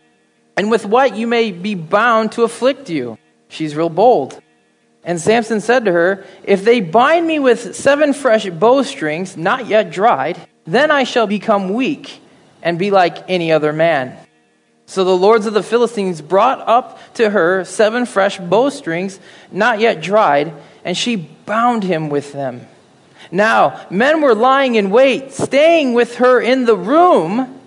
and 0.57 0.69
with 0.69 0.85
what 0.85 1.15
you 1.15 1.25
may 1.25 1.53
be 1.53 1.73
bound 1.73 2.33
to 2.33 2.43
afflict 2.43 2.89
you. 2.89 3.17
She's 3.47 3.73
real 3.73 3.87
bold. 3.87 4.41
And 5.05 5.21
Samson 5.21 5.61
said 5.61 5.85
to 5.85 5.91
her, 5.93 6.25
If 6.43 6.65
they 6.65 6.81
bind 6.81 7.25
me 7.25 7.39
with 7.39 7.77
seven 7.77 8.11
fresh 8.11 8.49
bowstrings, 8.49 9.37
not 9.37 9.67
yet 9.67 9.89
dried, 9.89 10.37
then 10.65 10.91
I 10.91 11.05
shall 11.05 11.27
become 11.27 11.73
weak 11.73 12.19
and 12.61 12.77
be 12.77 12.91
like 12.91 13.29
any 13.29 13.53
other 13.53 13.71
man. 13.71 14.17
So 14.85 15.05
the 15.05 15.15
lords 15.15 15.45
of 15.45 15.53
the 15.53 15.63
Philistines 15.63 16.21
brought 16.21 16.59
up 16.67 16.99
to 17.13 17.29
her 17.29 17.63
seven 17.63 18.05
fresh 18.05 18.37
bowstrings, 18.37 19.17
not 19.49 19.79
yet 19.79 20.01
dried, 20.01 20.53
and 20.83 20.97
she 20.97 21.15
bound 21.15 21.85
him 21.85 22.09
with 22.09 22.33
them. 22.33 22.67
Now, 23.31 23.85
men 23.89 24.21
were 24.21 24.35
lying 24.35 24.75
in 24.75 24.89
wait, 24.89 25.31
staying 25.31 25.93
with 25.93 26.15
her 26.15 26.39
in 26.41 26.65
the 26.65 26.77
room, 26.77 27.59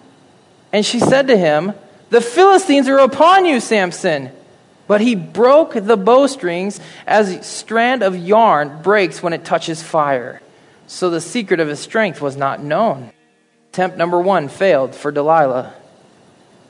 and 0.73 0.85
she 0.85 1.01
said 1.01 1.29
to 1.29 1.37
him, 1.37 1.73
The 2.11 2.21
Philistines 2.21 2.89
are 2.89 2.99
upon 2.99 3.45
you, 3.45 3.61
Samson. 3.61 4.31
But 4.87 5.01
he 5.01 5.15
broke 5.15 5.75
the 5.75 5.97
bowstrings 5.97 6.81
as 7.07 7.31
a 7.31 7.43
strand 7.43 8.03
of 8.03 8.17
yarn 8.17 8.83
breaks 8.83 9.23
when 9.23 9.33
it 9.33 9.45
touches 9.45 9.83
fire. 9.83 10.41
So 10.87 11.11
the 11.11 11.21
secret 11.21 11.59
of 11.59 11.69
his 11.69 11.81
strength 11.81 12.21
was 12.21 12.37
not 12.37 12.63
known. 12.63 13.11
Attempt 13.71 13.97
number 13.97 14.21
one 14.21 14.49
failed 14.49 14.95
for 14.95 15.11
Delilah. 15.11 15.75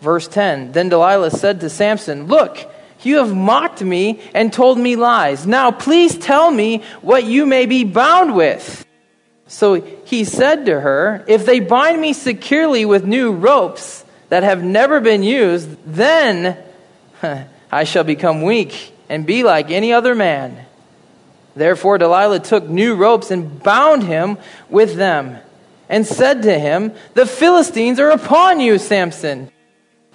Verse 0.01 0.27
10 0.29 0.73
Then 0.73 0.89
Delilah 0.89 1.31
said 1.31 1.61
to 1.61 1.71
Samson, 1.71 2.27
Look, 2.27 2.71
you 3.07 3.19
have 3.19 3.35
mocked 3.35 3.83
me 3.83 4.21
and 4.35 4.53
told 4.53 4.79
me 4.79 4.97
lies. 4.97 5.47
Now 5.47 5.71
please 5.71 6.19
tell 6.19 6.51
me 6.51 6.83
what 7.01 7.25
you 7.25 7.47
may 7.47 7.67
be 7.67 7.85
bound 7.85 8.35
with. 8.35 8.85
So 9.49 9.75
he 9.75 10.25
said 10.25 10.67
to 10.67 10.81
her, 10.81 11.25
If 11.29 11.47
they 11.47 11.61
bind 11.61 12.01
me 12.01 12.13
securely 12.13 12.85
with 12.85 13.05
new 13.05 13.33
ropes 13.33 14.05
that 14.29 14.43
have 14.43 14.63
never 14.63 15.01
been 15.01 15.23
used, 15.23 15.69
then 15.87 16.59
I 17.73 17.85
shall 17.85 18.05
become 18.05 18.43
weak 18.43 18.93
and 19.09 19.27
be 19.27 19.43
like 19.43 19.71
any 19.71 19.93
other 19.93 20.15
man. 20.15 20.67
Therefore, 21.55 21.97
Delilah 21.97 22.41
took 22.41 22.69
new 22.69 22.97
ropes 22.97 23.31
and 23.31 23.63
bound 23.63 24.03
him 24.03 24.37
with 24.69 24.97
them, 24.97 25.39
and 25.89 26.07
said 26.07 26.43
to 26.43 26.59
him, 26.59 26.93
The 27.15 27.25
Philistines 27.25 27.99
are 27.99 28.11
upon 28.11 28.61
you, 28.61 28.79
Samson. 28.79 29.51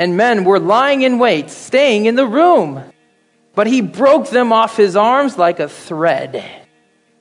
And 0.01 0.17
men 0.17 0.45
were 0.45 0.59
lying 0.59 1.03
in 1.03 1.19
wait, 1.19 1.51
staying 1.51 2.07
in 2.07 2.15
the 2.15 2.25
room. 2.25 2.81
But 3.53 3.67
he 3.67 3.81
broke 3.81 4.31
them 4.31 4.51
off 4.51 4.75
his 4.75 4.95
arms 4.95 5.37
like 5.37 5.59
a 5.59 5.69
thread. 5.69 6.43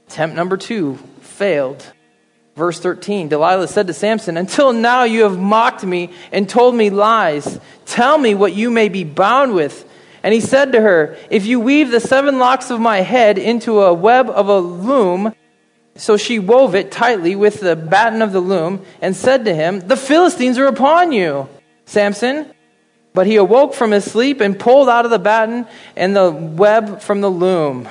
Attempt 0.06 0.34
number 0.34 0.56
two 0.56 0.96
failed. 1.20 1.84
Verse 2.56 2.80
13 2.80 3.28
Delilah 3.28 3.68
said 3.68 3.86
to 3.88 3.92
Samson, 3.92 4.38
Until 4.38 4.72
now 4.72 5.02
you 5.02 5.24
have 5.24 5.38
mocked 5.38 5.84
me 5.84 6.14
and 6.32 6.48
told 6.48 6.74
me 6.74 6.88
lies. 6.88 7.60
Tell 7.84 8.16
me 8.16 8.34
what 8.34 8.54
you 8.54 8.70
may 8.70 8.88
be 8.88 9.04
bound 9.04 9.54
with. 9.54 9.86
And 10.22 10.32
he 10.32 10.40
said 10.40 10.72
to 10.72 10.80
her, 10.80 11.18
If 11.28 11.44
you 11.44 11.60
weave 11.60 11.90
the 11.90 12.00
seven 12.00 12.38
locks 12.38 12.70
of 12.70 12.80
my 12.80 13.02
head 13.02 13.36
into 13.36 13.82
a 13.82 13.92
web 13.92 14.30
of 14.30 14.48
a 14.48 14.58
loom, 14.58 15.34
so 15.96 16.16
she 16.16 16.38
wove 16.38 16.74
it 16.74 16.90
tightly 16.90 17.36
with 17.36 17.60
the 17.60 17.76
batten 17.76 18.22
of 18.22 18.32
the 18.32 18.40
loom, 18.40 18.86
and 19.02 19.14
said 19.14 19.44
to 19.44 19.54
him, 19.54 19.80
The 19.80 19.98
Philistines 19.98 20.56
are 20.56 20.66
upon 20.66 21.12
you, 21.12 21.46
Samson. 21.84 22.54
But 23.12 23.26
he 23.26 23.36
awoke 23.36 23.74
from 23.74 23.90
his 23.90 24.10
sleep 24.10 24.40
and 24.40 24.58
pulled 24.58 24.88
out 24.88 25.04
of 25.04 25.10
the 25.10 25.18
batten 25.18 25.66
and 25.96 26.14
the 26.14 26.30
web 26.30 27.00
from 27.00 27.20
the 27.20 27.30
loom. 27.30 27.88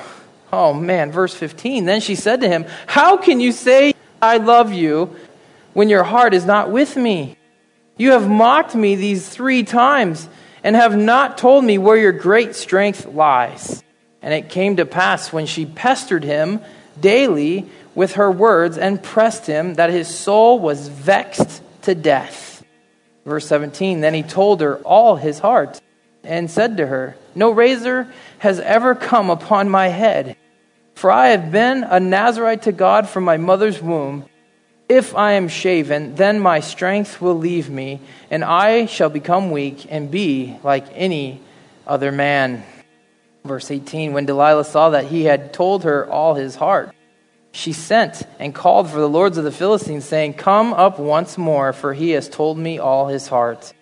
Oh 0.52 0.74
man, 0.74 1.12
verse 1.12 1.34
15. 1.34 1.86
Then 1.86 2.02
she 2.02 2.16
said 2.16 2.42
to 2.42 2.48
him, 2.48 2.66
How 2.88 3.18
can 3.18 3.40
you 3.40 3.52
say, 3.52 3.94
I 4.22 4.38
love 4.38 4.74
you, 4.74 5.16
when 5.74 5.90
your 5.90 6.04
heart 6.04 6.34
is 6.34 6.46
not 6.46 6.72
with 6.72 6.96
me? 6.96 7.38
You 7.98 8.12
have 8.12 8.30
mocked 8.30 8.76
me 8.76 8.96
these 8.96 9.28
three 9.28 9.64
times 9.64 10.30
and 10.64 10.76
have 10.76 10.96
not 10.96 11.38
told 11.38 11.64
me 11.64 11.78
where 11.78 11.98
your 11.98 12.14
great 12.14 12.56
strength 12.56 13.06
lies. 13.06 13.84
And 14.22 14.34
it 14.34 14.50
came 14.50 14.78
to 14.78 14.86
pass 14.86 15.32
when 15.32 15.46
she 15.46 15.66
pestered 15.66 16.24
him 16.24 16.62
daily 17.00 17.70
with 17.96 18.14
her 18.14 18.32
words 18.32 18.78
and 18.78 19.02
pressed 19.02 19.46
him 19.46 19.76
that 19.76 19.90
his 19.90 20.08
soul 20.08 20.60
was 20.60 20.88
vexed 20.88 21.62
to 21.84 21.96
death. 21.96 22.59
Verse 23.26 23.48
17 23.48 24.02
Then 24.02 24.14
he 24.14 24.24
told 24.24 24.62
her 24.62 24.78
all 24.78 25.16
his 25.16 25.40
heart 25.40 25.82
and 26.24 26.50
said 26.50 26.78
to 26.78 26.88
her, 26.88 27.16
No 27.36 27.52
razor 27.52 28.12
has 28.40 28.60
ever 28.60 28.96
come 28.96 29.30
upon 29.30 29.70
my 29.70 29.88
head. 29.88 30.36
For 30.96 31.12
I 31.12 31.30
have 31.30 31.52
been 31.52 31.84
a 31.84 32.00
Nazarite 32.00 32.64
to 32.64 32.72
God 32.72 33.08
from 33.08 33.24
my 33.24 33.38
mother's 33.38 33.82
womb. 33.82 34.26
If 34.90 35.16
I 35.16 35.34
am 35.34 35.48
shaven, 35.48 36.16
then 36.16 36.40
my 36.40 36.60
strength 36.60 37.22
will 37.22 37.36
leave 37.36 37.70
me, 37.70 38.02
and 38.32 38.44
I 38.44 38.86
shall 38.88 39.10
become 39.10 39.52
weak 39.52 39.88
and 39.90 40.12
be 40.12 40.58
like 40.64 40.86
any 40.94 41.42
other 41.86 42.12
man. 42.12 42.64
Verse 43.46 43.72
18 43.72 44.14
When 44.14 44.26
Delilah 44.26 44.66
saw 44.66 44.90
that 44.90 45.06
he 45.06 45.26
had 45.26 45.54
told 45.54 45.84
her 45.84 46.10
all 46.10 46.34
his 46.34 46.56
heart, 46.56 46.94
she 47.52 47.74
sent 47.74 48.22
and 48.38 48.54
called 48.54 48.90
for 48.90 49.00
the 49.00 49.10
lords 49.10 49.38
of 49.38 49.44
the 49.44 49.52
Philistines, 49.52 50.06
saying, 50.06 50.36
Come 50.36 50.74
up 50.74 51.00
once 51.00 51.38
more, 51.38 51.74
for 51.74 51.94
he 51.94 52.12
has 52.12 52.30
told 52.30 52.58
me 52.58 52.80
all 52.80 53.08
his 53.08 53.28
heart. 53.28 53.74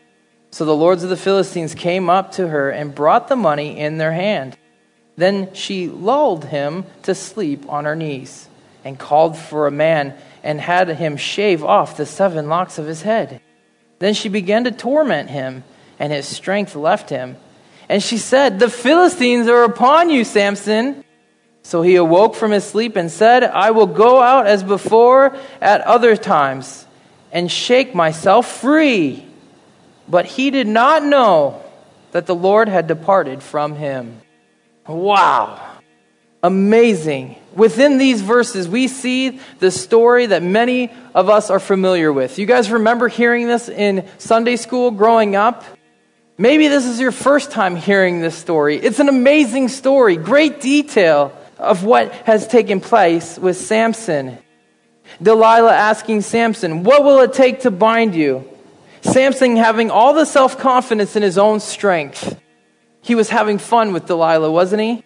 So 0.52 0.66
the 0.66 0.76
lords 0.76 1.04
of 1.04 1.10
the 1.10 1.18
Philistines 1.18 1.76
came 1.76 2.10
up 2.10 2.32
to 2.34 2.48
her 2.48 2.70
and 2.70 2.96
brought 2.96 3.28
the 3.28 3.36
money 3.36 3.78
in 3.78 3.98
their 3.98 4.14
hand. 4.14 4.58
Then 5.18 5.54
she 5.54 5.88
lulled 5.88 6.46
him 6.46 6.86
to 7.04 7.14
sleep 7.14 7.70
on 7.70 7.86
her 7.86 7.96
knees 7.96 8.48
and 8.86 8.98
called 8.98 9.38
for 9.38 9.68
a 9.68 9.72
man 9.72 10.16
and 10.44 10.62
had 10.62 10.88
him 10.88 11.18
shave 11.18 11.64
off 11.64 11.98
the 11.98 12.06
seven 12.06 12.48
locks 12.48 12.78
of 12.78 12.86
his 12.86 13.02
head. 13.02 13.42
Then 14.00 14.14
she 14.14 14.30
began 14.30 14.64
to 14.64 14.72
torment 14.72 15.30
him, 15.30 15.64
and 16.00 16.14
his 16.14 16.28
strength 16.28 16.76
left 16.76 17.10
him. 17.10 17.36
And 17.90 18.02
she 18.02 18.18
said, 18.18 18.60
The 18.60 18.70
Philistines 18.70 19.48
are 19.48 19.64
upon 19.64 20.10
you, 20.10 20.24
Samson. 20.24 21.04
So 21.68 21.82
he 21.82 21.98
awoke 21.98 22.36
from 22.36 22.52
his 22.52 22.64
sleep 22.64 22.96
and 22.96 23.12
said, 23.12 23.44
I 23.44 23.72
will 23.72 23.88
go 23.88 24.22
out 24.22 24.48
as 24.48 24.64
before 24.64 25.36
at 25.60 25.82
other 25.82 26.16
times 26.16 26.88
and 27.30 27.52
shake 27.52 27.94
myself 27.94 28.50
free. 28.62 29.26
But 30.08 30.28
he 30.28 30.50
did 30.50 30.68
not 30.68 31.04
know 31.04 31.62
that 32.14 32.26
the 32.26 32.34
Lord 32.34 32.70
had 32.70 32.88
departed 32.88 33.44
from 33.44 33.76
him. 33.76 34.22
Wow. 34.88 35.60
Amazing. 36.42 37.36
Within 37.54 37.98
these 37.98 38.22
verses, 38.22 38.70
we 38.70 38.88
see 38.88 39.42
the 39.60 39.70
story 39.70 40.28
that 40.28 40.44
many 40.44 40.90
of 41.14 41.30
us 41.30 41.50
are 41.50 41.60
familiar 41.60 42.14
with. 42.14 42.40
You 42.40 42.46
guys 42.46 42.72
remember 42.72 43.10
hearing 43.10 43.46
this 43.46 43.68
in 43.68 44.08
Sunday 44.20 44.56
school 44.56 44.92
growing 44.92 45.36
up? 45.36 45.66
Maybe 46.38 46.70
this 46.70 46.86
is 46.86 47.02
your 47.02 47.12
first 47.12 47.52
time 47.52 47.76
hearing 47.76 48.22
this 48.22 48.38
story. 48.38 48.78
It's 48.78 49.00
an 49.00 49.10
amazing 49.10 49.68
story, 49.68 50.16
great 50.16 50.62
detail 50.62 51.38
of 51.60 51.84
what 51.84 52.12
has 52.12 52.48
taken 52.48 52.80
place 52.80 53.38
with 53.38 53.58
Samson. 53.58 54.38
Delilah 55.22 55.74
asking 55.74 56.22
Samson, 56.22 56.84
What 56.84 57.04
will 57.04 57.20
it 57.22 57.34
take 57.34 57.62
to 57.62 57.72
bind 57.72 58.16
you? 58.16 58.48
Samson 59.02 59.56
having 59.56 59.90
all 59.90 60.14
the 60.14 60.26
self 60.26 60.58
confidence 60.58 61.16
in 61.16 61.24
his 61.24 61.38
own 61.38 61.60
strength. 61.60 62.40
He 63.02 63.16
was 63.16 63.30
having 63.30 63.58
fun 63.58 63.94
with 63.94 64.06
Delilah, 64.06 64.52
wasn't 64.52 64.82
he? 64.82 65.04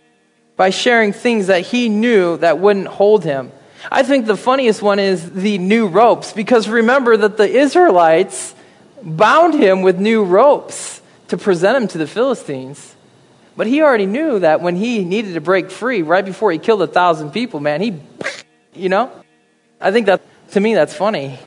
By 0.55 0.72
sharing 0.72 1.13
things 1.13 1.48
that 1.48 1.62
he 1.62 1.88
knew 1.88 2.38
that 2.38 2.60
wouldn't 2.60 2.88
hold 2.88 3.24
him. 3.24 3.51
I 3.91 4.03
think 4.03 4.25
the 4.25 4.38
funniest 4.38 4.81
one 4.81 5.00
is 5.00 5.31
the 5.31 5.58
new 5.58 5.88
ropes, 5.88 6.34
because 6.34 6.67
remember 6.67 7.17
that 7.17 7.38
the 7.38 7.50
Israelites 7.50 8.53
bound 9.01 9.53
him 9.53 9.81
with 9.81 10.00
new 10.00 10.24
ropes 10.24 11.01
to 11.29 11.38
present 11.38 11.77
him 11.77 11.88
to 11.89 11.98
the 11.98 12.08
Philistines. 12.08 12.96
But 13.62 13.68
he 13.68 13.84
already 13.84 14.08
knew 14.08 14.39
that 14.39 14.62
when 14.62 14.75
he 14.75 15.06
needed 15.06 15.36
to 15.36 15.39
break 15.39 15.70
free, 15.70 16.01
right 16.01 16.25
before 16.25 16.51
he 16.51 16.58
killed 16.58 16.82
a 16.82 16.88
thousand 16.88 17.30
people, 17.30 17.60
man, 17.60 17.80
he, 17.80 17.94
you 18.74 18.89
know? 18.89 19.12
I 19.80 19.91
think 19.91 20.08
that, 20.08 20.20
to 20.53 20.60
me, 20.60 20.74
that's 20.74 20.96
funny. 20.96 21.38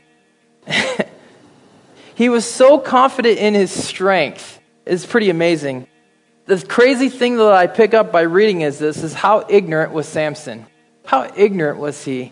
he 2.15 2.29
was 2.29 2.45
so 2.45 2.77
confident 2.77 3.37
in 3.37 3.53
his 3.53 3.69
strength. 3.69 4.61
It's 4.85 5.05
pretty 5.05 5.29
amazing. 5.29 5.87
The 6.45 6.65
crazy 6.65 7.09
thing 7.09 7.35
that 7.35 7.51
I 7.51 7.67
pick 7.67 7.93
up 7.93 8.13
by 8.13 8.21
reading 8.21 8.61
is 8.61 8.79
this 8.79 9.03
is 9.03 9.13
how 9.13 9.45
ignorant 9.49 9.91
was 9.91 10.07
Samson? 10.07 10.67
How 11.05 11.29
ignorant 11.35 11.79
was 11.79 12.01
he? 12.05 12.31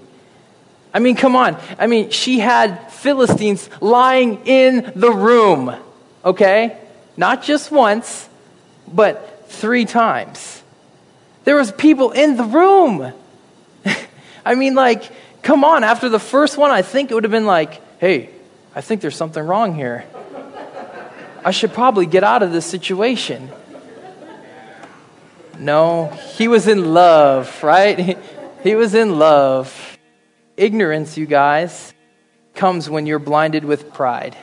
I 0.93 0.99
mean, 0.99 1.17
come 1.17 1.35
on. 1.35 1.59
I 1.77 1.87
mean, 1.87 2.09
she 2.09 2.39
had 2.39 2.89
Philistines 2.89 3.69
lying 3.81 4.45
in 4.45 4.93
the 4.95 5.11
room, 5.11 5.75
okay? 6.23 6.77
Not 7.17 7.43
just 7.43 7.69
once, 7.69 8.29
but 8.87 9.32
three 9.47 9.85
times. 9.85 10.61
There 11.43 11.55
was 11.55 11.71
people 11.71 12.11
in 12.11 12.37
the 12.37 12.43
room. 12.43 13.13
I 14.45 14.55
mean, 14.55 14.75
like, 14.75 15.03
come 15.41 15.63
on. 15.63 15.83
After 15.83 16.09
the 16.09 16.19
first 16.19 16.57
one, 16.57 16.71
I 16.71 16.81
think 16.81 17.11
it 17.11 17.13
would 17.13 17.23
have 17.23 17.31
been 17.31 17.45
like, 17.45 17.81
hey, 17.99 18.29
I 18.75 18.81
think 18.81 19.01
there's 19.01 19.15
something 19.15 19.43
wrong 19.43 19.75
here. 19.75 20.05
I 21.45 21.51
should 21.51 21.73
probably 21.73 22.05
get 22.05 22.23
out 22.23 22.41
of 22.41 22.51
this 22.51 22.65
situation. 22.65 23.49
No, 25.59 26.07
he 26.35 26.47
was 26.47 26.67
in 26.67 26.93
love, 26.93 27.63
right? 27.63 28.17
He 28.63 28.75
was 28.75 28.95
in 28.95 29.19
love. 29.19 29.97
Ignorance, 30.55 31.17
you 31.17 31.25
guys, 31.25 31.93
comes 32.55 32.89
when 32.89 33.05
you're 33.05 33.19
blinded 33.19 33.65
with 33.65 33.91
pride. 33.91 34.37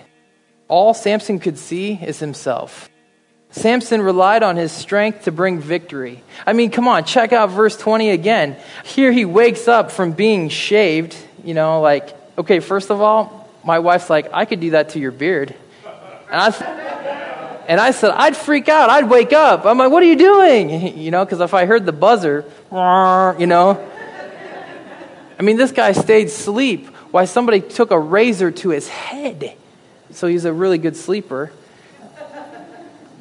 All 0.68 0.92
Samson 0.92 1.38
could 1.38 1.56
see 1.56 1.94
is 1.94 2.18
himself. 2.18 2.90
Samson 3.52 4.00
relied 4.00 4.42
on 4.42 4.56
his 4.56 4.70
strength 4.70 5.24
to 5.24 5.32
bring 5.32 5.58
victory. 5.58 6.22
I 6.46 6.52
mean, 6.52 6.70
come 6.70 6.86
on, 6.86 7.04
check 7.04 7.32
out 7.32 7.50
verse 7.50 7.76
20 7.76 8.10
again. 8.10 8.56
Here 8.84 9.10
he 9.10 9.24
wakes 9.24 9.66
up 9.66 9.90
from 9.90 10.12
being 10.12 10.48
shaved. 10.48 11.16
You 11.44 11.54
know, 11.54 11.80
like, 11.80 12.14
okay, 12.38 12.60
first 12.60 12.90
of 12.90 13.00
all, 13.00 13.48
my 13.64 13.80
wife's 13.80 14.08
like, 14.08 14.28
I 14.32 14.44
could 14.44 14.60
do 14.60 14.70
that 14.70 14.90
to 14.90 15.00
your 15.00 15.10
beard. 15.10 15.54
And 16.30 16.40
I, 16.40 17.64
and 17.66 17.80
I 17.80 17.90
said, 17.90 18.12
I'd 18.12 18.36
freak 18.36 18.68
out. 18.68 18.88
I'd 18.88 19.10
wake 19.10 19.32
up. 19.32 19.66
I'm 19.66 19.78
like, 19.78 19.90
what 19.90 20.02
are 20.02 20.06
you 20.06 20.16
doing? 20.16 20.96
You 21.00 21.10
know, 21.10 21.24
because 21.24 21.40
if 21.40 21.54
I 21.54 21.66
heard 21.66 21.86
the 21.86 21.92
buzzer, 21.92 22.44
you 22.70 23.46
know. 23.46 23.88
I 25.38 25.42
mean, 25.42 25.56
this 25.56 25.72
guy 25.72 25.92
stayed 25.92 26.26
asleep 26.26 26.86
while 27.10 27.26
somebody 27.26 27.60
took 27.60 27.90
a 27.90 27.98
razor 27.98 28.50
to 28.50 28.68
his 28.68 28.86
head. 28.86 29.56
So 30.10 30.26
he's 30.26 30.44
a 30.44 30.52
really 30.52 30.78
good 30.78 30.96
sleeper. 30.96 31.50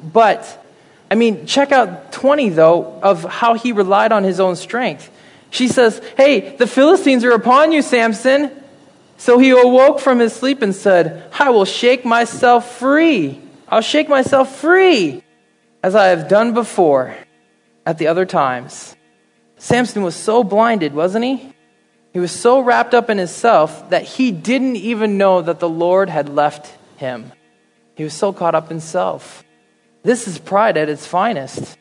But, 0.02 0.66
I 1.10 1.14
mean, 1.14 1.46
check 1.46 1.72
out 1.72 2.12
20, 2.12 2.50
though, 2.50 3.00
of 3.02 3.24
how 3.24 3.54
he 3.54 3.72
relied 3.72 4.12
on 4.12 4.24
his 4.24 4.40
own 4.40 4.56
strength. 4.56 5.10
She 5.50 5.68
says, 5.68 6.00
Hey, 6.16 6.56
the 6.56 6.66
Philistines 6.66 7.24
are 7.24 7.32
upon 7.32 7.72
you, 7.72 7.82
Samson. 7.82 8.50
So 9.16 9.38
he 9.38 9.50
awoke 9.50 10.00
from 10.00 10.18
his 10.18 10.32
sleep 10.32 10.62
and 10.62 10.74
said, 10.74 11.30
I 11.38 11.50
will 11.50 11.66
shake 11.66 12.04
myself 12.04 12.78
free. 12.78 13.40
I'll 13.68 13.82
shake 13.82 14.08
myself 14.08 14.56
free 14.56 15.22
as 15.82 15.94
I 15.94 16.06
have 16.06 16.28
done 16.28 16.54
before 16.54 17.14
at 17.84 17.98
the 17.98 18.06
other 18.06 18.24
times. 18.24 18.96
Samson 19.58 20.02
was 20.02 20.16
so 20.16 20.42
blinded, 20.42 20.94
wasn't 20.94 21.24
he? 21.26 21.54
He 22.12 22.18
was 22.18 22.32
so 22.32 22.60
wrapped 22.60 22.94
up 22.94 23.10
in 23.10 23.18
himself 23.18 23.90
that 23.90 24.02
he 24.02 24.32
didn't 24.32 24.76
even 24.76 25.18
know 25.18 25.42
that 25.42 25.60
the 25.60 25.68
Lord 25.68 26.08
had 26.08 26.28
left 26.28 26.74
him. 26.96 27.32
He 27.94 28.04
was 28.04 28.14
so 28.14 28.32
caught 28.32 28.54
up 28.54 28.70
in 28.70 28.80
self. 28.80 29.44
This 30.02 30.26
is 30.26 30.38
pride 30.38 30.76
at 30.76 30.88
its 30.88 31.06
finest. 31.06 31.76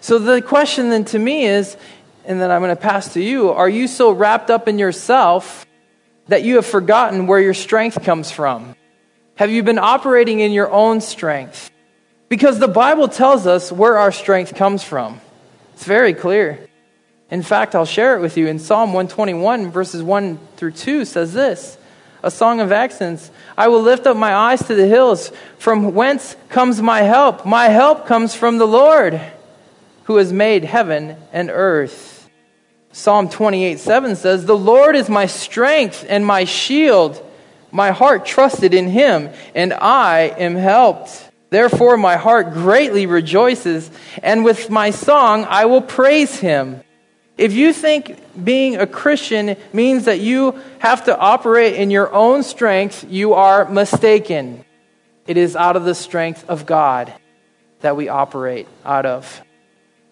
So 0.00 0.18
the 0.18 0.42
question 0.42 0.90
then 0.90 1.04
to 1.06 1.18
me 1.18 1.46
is, 1.46 1.76
and 2.24 2.40
then 2.40 2.50
I'm 2.50 2.60
going 2.60 2.74
to 2.74 2.80
pass 2.80 3.14
to 3.14 3.22
you, 3.22 3.50
are 3.50 3.68
you 3.68 3.88
so 3.88 4.12
wrapped 4.12 4.50
up 4.50 4.68
in 4.68 4.78
yourself 4.78 5.66
that 6.28 6.42
you 6.42 6.56
have 6.56 6.66
forgotten 6.66 7.26
where 7.26 7.40
your 7.40 7.54
strength 7.54 8.02
comes 8.02 8.30
from? 8.30 8.76
Have 9.36 9.50
you 9.50 9.62
been 9.62 9.78
operating 9.78 10.40
in 10.40 10.52
your 10.52 10.70
own 10.70 11.00
strength? 11.00 11.70
Because 12.28 12.58
the 12.58 12.68
Bible 12.68 13.08
tells 13.08 13.46
us 13.46 13.72
where 13.72 13.96
our 13.96 14.12
strength 14.12 14.54
comes 14.54 14.82
from. 14.82 15.20
It's 15.72 15.84
very 15.84 16.12
clear. 16.12 16.68
In 17.30 17.42
fact, 17.42 17.74
I'll 17.74 17.86
share 17.86 18.16
it 18.16 18.20
with 18.20 18.36
you. 18.36 18.46
In 18.46 18.58
Psalm 18.58 18.92
121, 18.92 19.70
verses 19.70 20.02
1 20.02 20.38
through 20.56 20.72
2, 20.72 21.04
says 21.04 21.32
this 21.32 21.78
A 22.22 22.30
song 22.30 22.60
of 22.60 22.72
ascents 22.72 23.30
I 23.56 23.68
will 23.68 23.82
lift 23.82 24.06
up 24.06 24.16
my 24.16 24.34
eyes 24.34 24.66
to 24.66 24.74
the 24.74 24.86
hills. 24.86 25.30
From 25.58 25.94
whence 25.94 26.36
comes 26.48 26.82
my 26.82 27.02
help? 27.02 27.46
My 27.46 27.66
help 27.66 28.06
comes 28.06 28.34
from 28.34 28.58
the 28.58 28.66
Lord, 28.66 29.20
who 30.04 30.16
has 30.16 30.32
made 30.32 30.64
heaven 30.64 31.16
and 31.32 31.50
earth. 31.50 32.28
Psalm 32.92 33.28
28 33.28 33.78
7 33.78 34.16
says, 34.16 34.44
The 34.44 34.56
Lord 34.56 34.96
is 34.96 35.08
my 35.08 35.26
strength 35.26 36.04
and 36.08 36.26
my 36.26 36.44
shield. 36.44 37.24
My 37.70 37.90
heart 37.90 38.24
trusted 38.24 38.72
in 38.72 38.88
him, 38.88 39.30
and 39.54 39.72
I 39.74 40.34
am 40.38 40.54
helped. 40.54 41.30
Therefore, 41.50 41.96
my 41.96 42.16
heart 42.16 42.52
greatly 42.52 43.06
rejoices, 43.06 43.90
and 44.22 44.44
with 44.44 44.70
my 44.70 44.90
song 44.90 45.44
I 45.48 45.66
will 45.66 45.82
praise 45.82 46.38
him. 46.38 46.82
If 47.38 47.52
you 47.52 47.72
think 47.72 48.18
being 48.44 48.76
a 48.76 48.86
Christian 48.86 49.56
means 49.72 50.04
that 50.04 50.20
you 50.20 50.60
have 50.80 51.04
to 51.04 51.16
operate 51.16 51.74
in 51.74 51.90
your 51.90 52.12
own 52.12 52.42
strength, 52.42 53.06
you 53.08 53.34
are 53.34 53.68
mistaken. 53.70 54.64
It 55.26 55.36
is 55.36 55.56
out 55.56 55.76
of 55.76 55.84
the 55.84 55.94
strength 55.94 56.44
of 56.48 56.66
God 56.66 57.12
that 57.80 57.96
we 57.96 58.08
operate 58.08 58.66
out 58.84 59.06
of. 59.06 59.42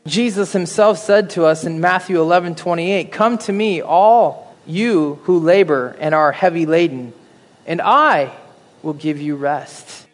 Jesus 0.06 0.52
himself 0.52 0.98
said 0.98 1.30
to 1.30 1.44
us 1.44 1.64
in 1.64 1.80
Matthew 1.80 2.20
11 2.20 2.54
28, 2.54 3.10
Come 3.10 3.38
to 3.38 3.52
me, 3.52 3.82
all 3.82 4.54
you 4.64 5.18
who 5.24 5.40
labor 5.40 5.96
and 5.98 6.14
are 6.14 6.32
heavy 6.32 6.64
laden 6.64 7.12
and 7.66 7.82
I 7.82 8.32
will 8.82 8.94
give 8.94 9.20
you 9.20 9.36
rest. 9.36 10.06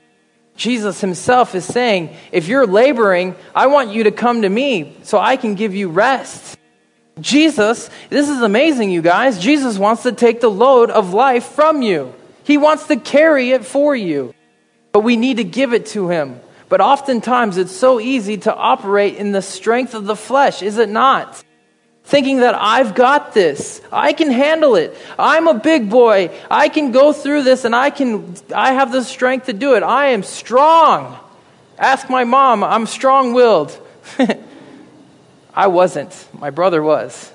Jesus 0.56 1.00
himself 1.00 1.54
is 1.54 1.64
saying, 1.64 2.16
if 2.30 2.48
you're 2.48 2.66
laboring, 2.66 3.34
I 3.54 3.66
want 3.66 3.90
you 3.90 4.04
to 4.04 4.10
come 4.10 4.42
to 4.42 4.48
me 4.48 4.96
so 5.02 5.18
I 5.18 5.36
can 5.36 5.54
give 5.54 5.74
you 5.74 5.88
rest. 5.88 6.58
Jesus, 7.20 7.90
this 8.08 8.28
is 8.28 8.40
amazing, 8.40 8.90
you 8.90 9.02
guys. 9.02 9.38
Jesus 9.38 9.78
wants 9.78 10.02
to 10.04 10.12
take 10.12 10.40
the 10.40 10.50
load 10.50 10.90
of 10.90 11.12
life 11.12 11.44
from 11.44 11.82
you, 11.82 12.14
He 12.44 12.58
wants 12.58 12.86
to 12.88 12.96
carry 12.96 13.50
it 13.50 13.64
for 13.64 13.94
you. 13.94 14.34
But 14.92 15.00
we 15.00 15.16
need 15.16 15.38
to 15.38 15.44
give 15.44 15.72
it 15.72 15.86
to 15.86 16.08
Him. 16.08 16.40
But 16.68 16.80
oftentimes 16.80 17.58
it's 17.58 17.72
so 17.72 18.00
easy 18.00 18.38
to 18.38 18.54
operate 18.54 19.16
in 19.16 19.32
the 19.32 19.42
strength 19.42 19.94
of 19.94 20.04
the 20.04 20.16
flesh, 20.16 20.62
is 20.62 20.78
it 20.78 20.88
not? 20.88 21.42
Thinking 22.04 22.38
that 22.38 22.54
I've 22.54 22.94
got 22.94 23.32
this. 23.32 23.80
I 23.92 24.12
can 24.12 24.30
handle 24.30 24.74
it. 24.74 24.96
I'm 25.18 25.46
a 25.48 25.54
big 25.54 25.88
boy. 25.88 26.30
I 26.50 26.68
can 26.68 26.90
go 26.90 27.12
through 27.12 27.42
this 27.42 27.64
and 27.64 27.76
I 27.76 27.90
can 27.90 28.34
I 28.54 28.72
have 28.72 28.90
the 28.90 29.04
strength 29.04 29.46
to 29.46 29.52
do 29.52 29.74
it. 29.74 29.82
I 29.82 30.08
am 30.08 30.22
strong. 30.22 31.18
Ask 31.78 32.10
my 32.10 32.24
mom, 32.24 32.64
I'm 32.64 32.86
strong-willed. 32.86 33.78
I 35.54 35.66
wasn't. 35.66 36.28
My 36.38 36.50
brother 36.50 36.82
was. 36.82 37.30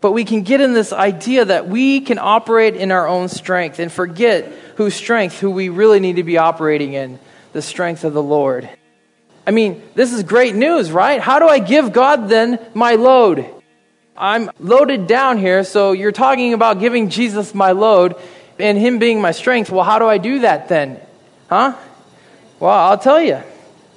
But 0.00 0.12
we 0.12 0.24
can 0.24 0.42
get 0.42 0.60
in 0.60 0.74
this 0.74 0.92
idea 0.92 1.46
that 1.46 1.66
we 1.66 2.00
can 2.00 2.18
operate 2.18 2.76
in 2.76 2.92
our 2.92 3.08
own 3.08 3.28
strength 3.28 3.78
and 3.78 3.90
forget 3.90 4.46
whose 4.76 4.94
strength, 4.94 5.40
who 5.40 5.50
we 5.50 5.70
really 5.70 5.98
need 5.98 6.16
to 6.16 6.24
be 6.24 6.38
operating 6.38 6.92
in, 6.92 7.18
the 7.52 7.62
strength 7.62 8.04
of 8.04 8.12
the 8.12 8.22
Lord. 8.22 8.68
I 9.46 9.50
mean, 9.50 9.82
this 9.94 10.12
is 10.12 10.22
great 10.22 10.54
news, 10.54 10.92
right? 10.92 11.20
How 11.20 11.38
do 11.38 11.48
I 11.48 11.58
give 11.58 11.92
God 11.92 12.28
then 12.28 12.58
my 12.74 12.96
load? 12.96 13.46
I'm 14.16 14.50
loaded 14.60 15.06
down 15.06 15.38
here, 15.38 15.64
so 15.64 15.92
you're 15.92 16.12
talking 16.12 16.54
about 16.54 16.80
giving 16.80 17.10
Jesus 17.10 17.54
my 17.54 17.72
load 17.72 18.14
and 18.58 18.78
Him 18.78 18.98
being 18.98 19.20
my 19.20 19.32
strength. 19.32 19.70
Well, 19.70 19.84
how 19.84 19.98
do 19.98 20.06
I 20.06 20.18
do 20.18 20.40
that 20.40 20.68
then? 20.68 21.00
Huh? 21.48 21.76
Well, 22.60 22.70
I'll 22.70 22.98
tell 22.98 23.20
you. 23.20 23.42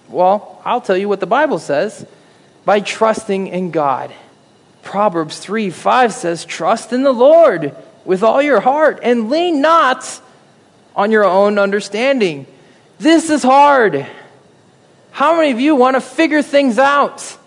Well, 0.10 0.62
I'll 0.66 0.82
tell 0.82 0.98
you 0.98 1.08
what 1.08 1.20
the 1.20 1.28
Bible 1.28 1.60
says 1.60 2.06
by 2.68 2.82
trusting 2.82 3.48
in 3.48 3.72
God. 3.72 4.14
Proverbs 4.84 5.40
3 5.40 5.70
5 5.70 6.14
says, 6.14 6.44
Trust 6.44 6.92
in 6.92 7.02
the 7.02 7.14
Lord 7.14 7.74
with 8.04 8.24
all 8.24 8.42
your 8.42 8.60
heart 8.60 9.00
and 9.04 9.30
lean 9.30 9.62
not 9.62 10.22
on 10.94 11.10
your 11.10 11.24
own 11.24 11.60
understanding. 11.60 12.46
This 13.00 13.30
is 13.30 13.42
hard. 13.42 14.06
How 15.12 15.38
many 15.38 15.52
of 15.52 15.62
you 15.62 15.76
want 15.76 15.96
to 15.96 16.02
figure 16.02 16.42
things 16.42 16.78
out? 16.78 17.38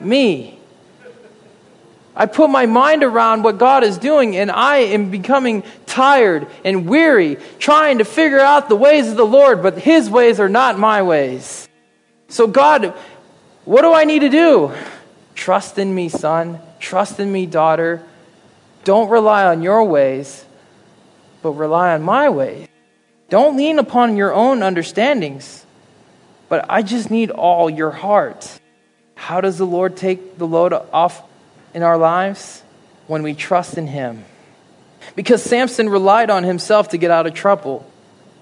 Me. 0.00 0.58
I 2.16 2.26
put 2.26 2.50
my 2.50 2.66
mind 2.66 3.04
around 3.04 3.44
what 3.44 3.58
God 3.58 3.84
is 3.84 3.96
doing, 3.96 4.36
and 4.36 4.50
I 4.50 4.78
am 4.78 5.08
becoming 5.08 5.62
tired 5.86 6.48
and 6.64 6.88
weary 6.88 7.36
trying 7.60 7.98
to 7.98 8.04
figure 8.04 8.40
out 8.40 8.68
the 8.68 8.76
ways 8.76 9.08
of 9.08 9.16
the 9.16 9.26
Lord, 9.26 9.62
but 9.62 9.78
His 9.78 10.10
ways 10.10 10.40
are 10.40 10.48
not 10.48 10.80
my 10.80 11.02
ways. 11.02 11.68
So, 12.26 12.48
God, 12.48 12.94
what 13.64 13.82
do 13.82 13.92
I 13.92 14.04
need 14.04 14.20
to 14.20 14.28
do? 14.28 14.72
Trust 15.34 15.78
in 15.78 15.94
me, 15.94 16.08
son. 16.08 16.60
Trust 16.78 17.18
in 17.20 17.30
me, 17.32 17.46
daughter. 17.46 18.02
Don't 18.84 19.08
rely 19.08 19.46
on 19.46 19.62
your 19.62 19.84
ways, 19.84 20.44
but 21.42 21.52
rely 21.52 21.94
on 21.94 22.02
my 22.02 22.28
ways. 22.28 22.68
Don't 23.30 23.56
lean 23.56 23.78
upon 23.78 24.16
your 24.16 24.32
own 24.32 24.62
understandings, 24.62 25.64
but 26.48 26.66
I 26.68 26.82
just 26.82 27.10
need 27.10 27.30
all 27.30 27.70
your 27.70 27.90
heart. 27.90 28.60
How 29.14 29.40
does 29.40 29.58
the 29.58 29.66
Lord 29.66 29.96
take 29.96 30.36
the 30.38 30.46
load 30.46 30.72
off 30.72 31.22
in 31.72 31.82
our 31.82 31.96
lives? 31.96 32.62
When 33.06 33.22
we 33.22 33.34
trust 33.34 33.76
in 33.76 33.86
Him. 33.86 34.24
Because 35.14 35.42
Samson 35.42 35.88
relied 35.88 36.30
on 36.30 36.44
himself 36.44 36.88
to 36.90 36.96
get 36.96 37.10
out 37.10 37.26
of 37.26 37.34
trouble. 37.34 37.86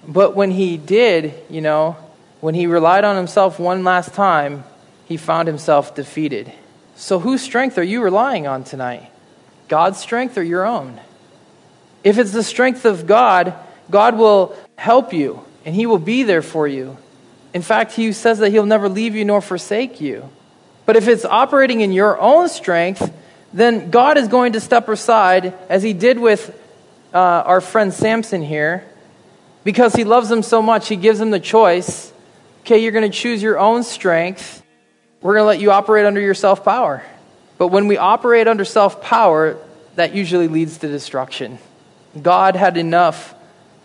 But 0.07 0.35
when 0.35 0.51
he 0.51 0.77
did, 0.77 1.33
you 1.49 1.61
know, 1.61 1.97
when 2.41 2.55
he 2.55 2.67
relied 2.67 3.03
on 3.03 3.15
himself 3.15 3.59
one 3.59 3.83
last 3.83 4.13
time, 4.13 4.63
he 5.05 5.17
found 5.17 5.47
himself 5.47 5.95
defeated. 5.95 6.51
So, 6.95 7.19
whose 7.19 7.41
strength 7.41 7.77
are 7.77 7.83
you 7.83 8.01
relying 8.01 8.47
on 8.47 8.63
tonight? 8.63 9.09
God's 9.67 9.99
strength 9.99 10.37
or 10.37 10.43
your 10.43 10.65
own? 10.65 10.99
If 12.03 12.17
it's 12.17 12.31
the 12.31 12.43
strength 12.43 12.85
of 12.85 13.07
God, 13.07 13.53
God 13.89 14.17
will 14.17 14.55
help 14.77 15.13
you 15.13 15.43
and 15.65 15.73
He 15.73 15.85
will 15.85 15.99
be 15.99 16.23
there 16.23 16.41
for 16.41 16.67
you. 16.67 16.97
In 17.53 17.61
fact, 17.61 17.93
He 17.93 18.11
says 18.11 18.39
that 18.39 18.51
He'll 18.51 18.65
never 18.65 18.89
leave 18.89 19.15
you 19.15 19.25
nor 19.25 19.41
forsake 19.41 20.01
you. 20.01 20.29
But 20.85 20.95
if 20.95 21.07
it's 21.07 21.25
operating 21.25 21.81
in 21.81 21.93
your 21.93 22.19
own 22.19 22.49
strength, 22.49 23.11
then 23.53 23.89
God 23.89 24.17
is 24.17 24.27
going 24.27 24.53
to 24.53 24.59
step 24.59 24.89
aside, 24.89 25.53
as 25.69 25.83
He 25.83 25.93
did 25.93 26.19
with 26.19 26.59
uh, 27.13 27.17
our 27.17 27.61
friend 27.61 27.93
Samson 27.93 28.41
here, 28.41 28.83
because 29.63 29.95
He 29.95 30.03
loves 30.03 30.29
him 30.29 30.43
so 30.43 30.61
much, 30.61 30.87
He 30.87 30.95
gives 30.95 31.21
him 31.21 31.31
the 31.31 31.39
choice 31.39 32.11
okay, 32.61 32.77
you're 32.77 32.93
going 32.93 33.09
to 33.09 33.17
choose 33.17 33.43
your 33.43 33.59
own 33.59 33.83
strength 33.83 34.62
we're 35.23 35.33
going 35.33 35.43
to 35.43 35.47
let 35.47 35.59
you 35.59 35.71
operate 35.71 36.05
under 36.05 36.21
your 36.21 36.33
self 36.33 36.63
power. 36.63 37.01
But 37.57 37.69
when 37.69 37.87
we 37.87 37.97
operate 37.97 38.47
under 38.47 38.65
self 38.65 39.01
power, 39.01 39.57
that 39.95 40.13
usually 40.13 40.47
leads 40.47 40.77
to 40.79 40.87
destruction. 40.87 41.57
God 42.21 42.55
had 42.55 42.77
enough 42.77 43.33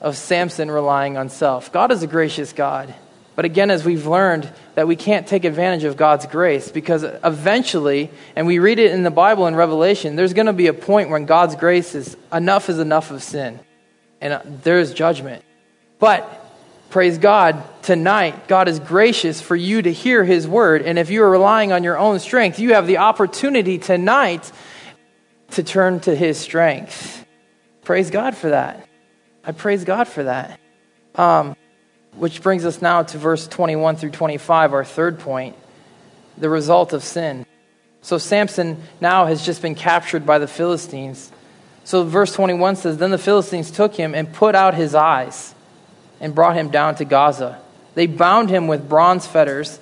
of 0.01 0.16
Samson 0.16 0.70
relying 0.70 1.16
on 1.16 1.29
self. 1.29 1.72
God 1.72 1.92
is 1.92 2.03
a 2.03 2.07
gracious 2.07 2.53
God. 2.53 2.94
But 3.37 3.44
again, 3.44 3.70
as 3.70 3.85
we've 3.85 4.07
learned, 4.07 4.53
that 4.74 4.88
we 4.88 4.96
can't 4.96 5.27
take 5.27 5.44
advantage 5.44 5.85
of 5.85 5.96
God's 5.96 6.27
grace 6.27 6.72
because 6.72 7.05
eventually, 7.05 8.11
and 8.35 8.48
we 8.48 8.59
read 8.59 8.81
it 8.81 8.90
in 8.90 9.05
the 9.05 9.12
Bible 9.12 9.46
in 9.46 9.55
Revelation, 9.55 10.16
there's 10.16 10.35
going 10.35 10.46
to 10.46 10.53
be 10.53 10.66
a 10.66 10.74
point 10.74 11.09
when 11.09 11.24
God's 11.24 11.55
grace 11.55 11.94
is 11.94 12.16
enough 12.33 12.68
is 12.68 12.81
enough 12.81 13.12
of 13.12 13.22
sin. 13.22 13.61
And 14.20 14.33
uh, 14.33 14.42
there 14.44 14.81
is 14.81 14.92
judgment. 14.92 15.44
But 16.01 16.47
Praise 16.90 17.18
God, 17.18 17.62
tonight, 17.83 18.48
God 18.48 18.66
is 18.66 18.81
gracious 18.81 19.42
for 19.42 19.55
you 19.55 19.83
to 19.83 19.92
hear 19.92 20.24
His 20.24 20.48
word. 20.48 20.81
And 20.81 20.98
if 20.98 21.11
you 21.11 21.22
are 21.22 21.31
relying 21.31 21.70
on 21.70 21.85
your 21.85 21.98
own 21.98 22.18
strength, 22.18 22.59
you 22.59 22.72
have 22.72 22.87
the 22.87 22.98
opportunity 22.98 23.77
tonight 23.77 24.51
to 25.51 25.62
turn 25.62 26.01
to 26.01 26.16
His 26.16 26.38
strength. 26.38 27.27
Praise 27.85 28.11
God 28.11 28.35
for 28.35 28.51
that. 28.51 28.88
I 29.44 29.53
praise 29.53 29.85
God 29.85 30.09
for 30.09 30.24
that. 30.24 30.59
Um, 31.14 31.57
which 32.16 32.42
brings 32.42 32.64
us 32.64 32.81
now 32.81 33.03
to 33.03 33.18
verse 33.18 33.46
21 33.46 33.96
through 33.96 34.11
25, 34.11 34.72
our 34.72 34.85
third 34.85 35.18
point 35.18 35.57
the 36.38 36.48
result 36.48 36.92
of 36.92 37.03
sin. 37.03 37.44
So 38.01 38.16
Samson 38.16 38.81
now 39.01 39.27
has 39.27 39.44
just 39.44 39.61
been 39.61 39.74
captured 39.74 40.24
by 40.24 40.38
the 40.38 40.46
Philistines. 40.46 41.33
So 41.85 42.05
verse 42.05 42.33
21 42.33 42.77
says 42.77 42.96
Then 42.96 43.11
the 43.11 43.18
Philistines 43.18 43.70
took 43.70 43.94
him 43.94 44.14
and 44.14 44.33
put 44.33 44.55
out 44.55 44.74
his 44.74 44.94
eyes 44.94 45.55
and 46.20 46.35
brought 46.35 46.57
him 46.57 46.70
down 46.70 46.94
to 46.96 47.04
Gaza. 47.04 47.61
They 47.94 48.07
bound 48.07 48.50
him 48.50 48.66
with 48.66 48.88
bronze 48.88 49.26
fetters, 49.26 49.78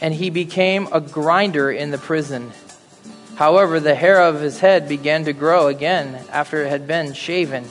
and 0.00 0.14
he 0.14 0.30
became 0.30 0.88
a 0.92 1.00
grinder 1.00 1.70
in 1.70 1.90
the 1.90 1.98
prison. 1.98 2.52
However, 3.36 3.80
the 3.80 3.94
hair 3.94 4.22
of 4.22 4.40
his 4.40 4.60
head 4.60 4.88
began 4.88 5.24
to 5.24 5.32
grow 5.32 5.66
again 5.66 6.24
after 6.30 6.62
it 6.62 6.70
had 6.70 6.86
been 6.86 7.12
shaven. 7.12 7.64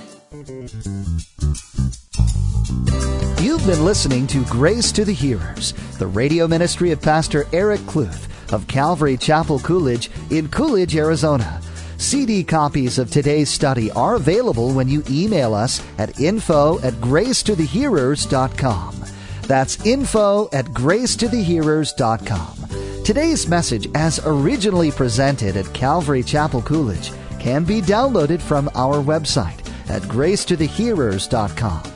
You've 3.42 3.66
been 3.66 3.86
listening 3.86 4.28
to 4.28 4.44
Grace 4.46 4.92
to 4.92 5.06
the 5.06 5.13
Hearers, 5.13 5.74
the 6.00 6.08
radio 6.08 6.48
ministry 6.48 6.92
of 6.92 7.02
Pastor 7.02 7.46
Eric 7.54 7.80
Kluth 7.82 8.28
of 8.54 8.68
Calvary 8.68 9.18
Chapel 9.18 9.60
Coolidge 9.60 10.12
in 10.30 10.50
Coolidge, 10.50 10.96
Arizona. 10.96 11.62
CD 12.04 12.44
copies 12.44 13.00
of 13.00 13.10
today's 13.10 13.50
study 13.50 13.89
are 13.92 14.16
available 14.16 14.74
when 14.74 14.89
you 14.89 15.02
email 15.10 15.54
us 15.54 15.82
at 15.98 16.20
info 16.20 16.78
at 16.82 16.94
gracetothehearers.com. 16.96 18.96
That's 19.44 19.86
info 19.86 20.50
at 20.52 20.66
gracetothehearers.com. 20.66 23.04
Today's 23.04 23.48
message, 23.48 23.88
as 23.96 24.20
originally 24.26 24.92
presented 24.92 25.56
at 25.56 25.74
Calvary 25.74 26.24
Chapel 26.24 26.62
Coolidge, 26.62 27.13
can 27.39 27.63
be 27.63 27.82
downloaded 27.82 28.42
from 28.42 28.70
our 28.76 29.02
website 29.02 29.66
at 29.89 30.02
gracetothehearers.com. 30.04 31.92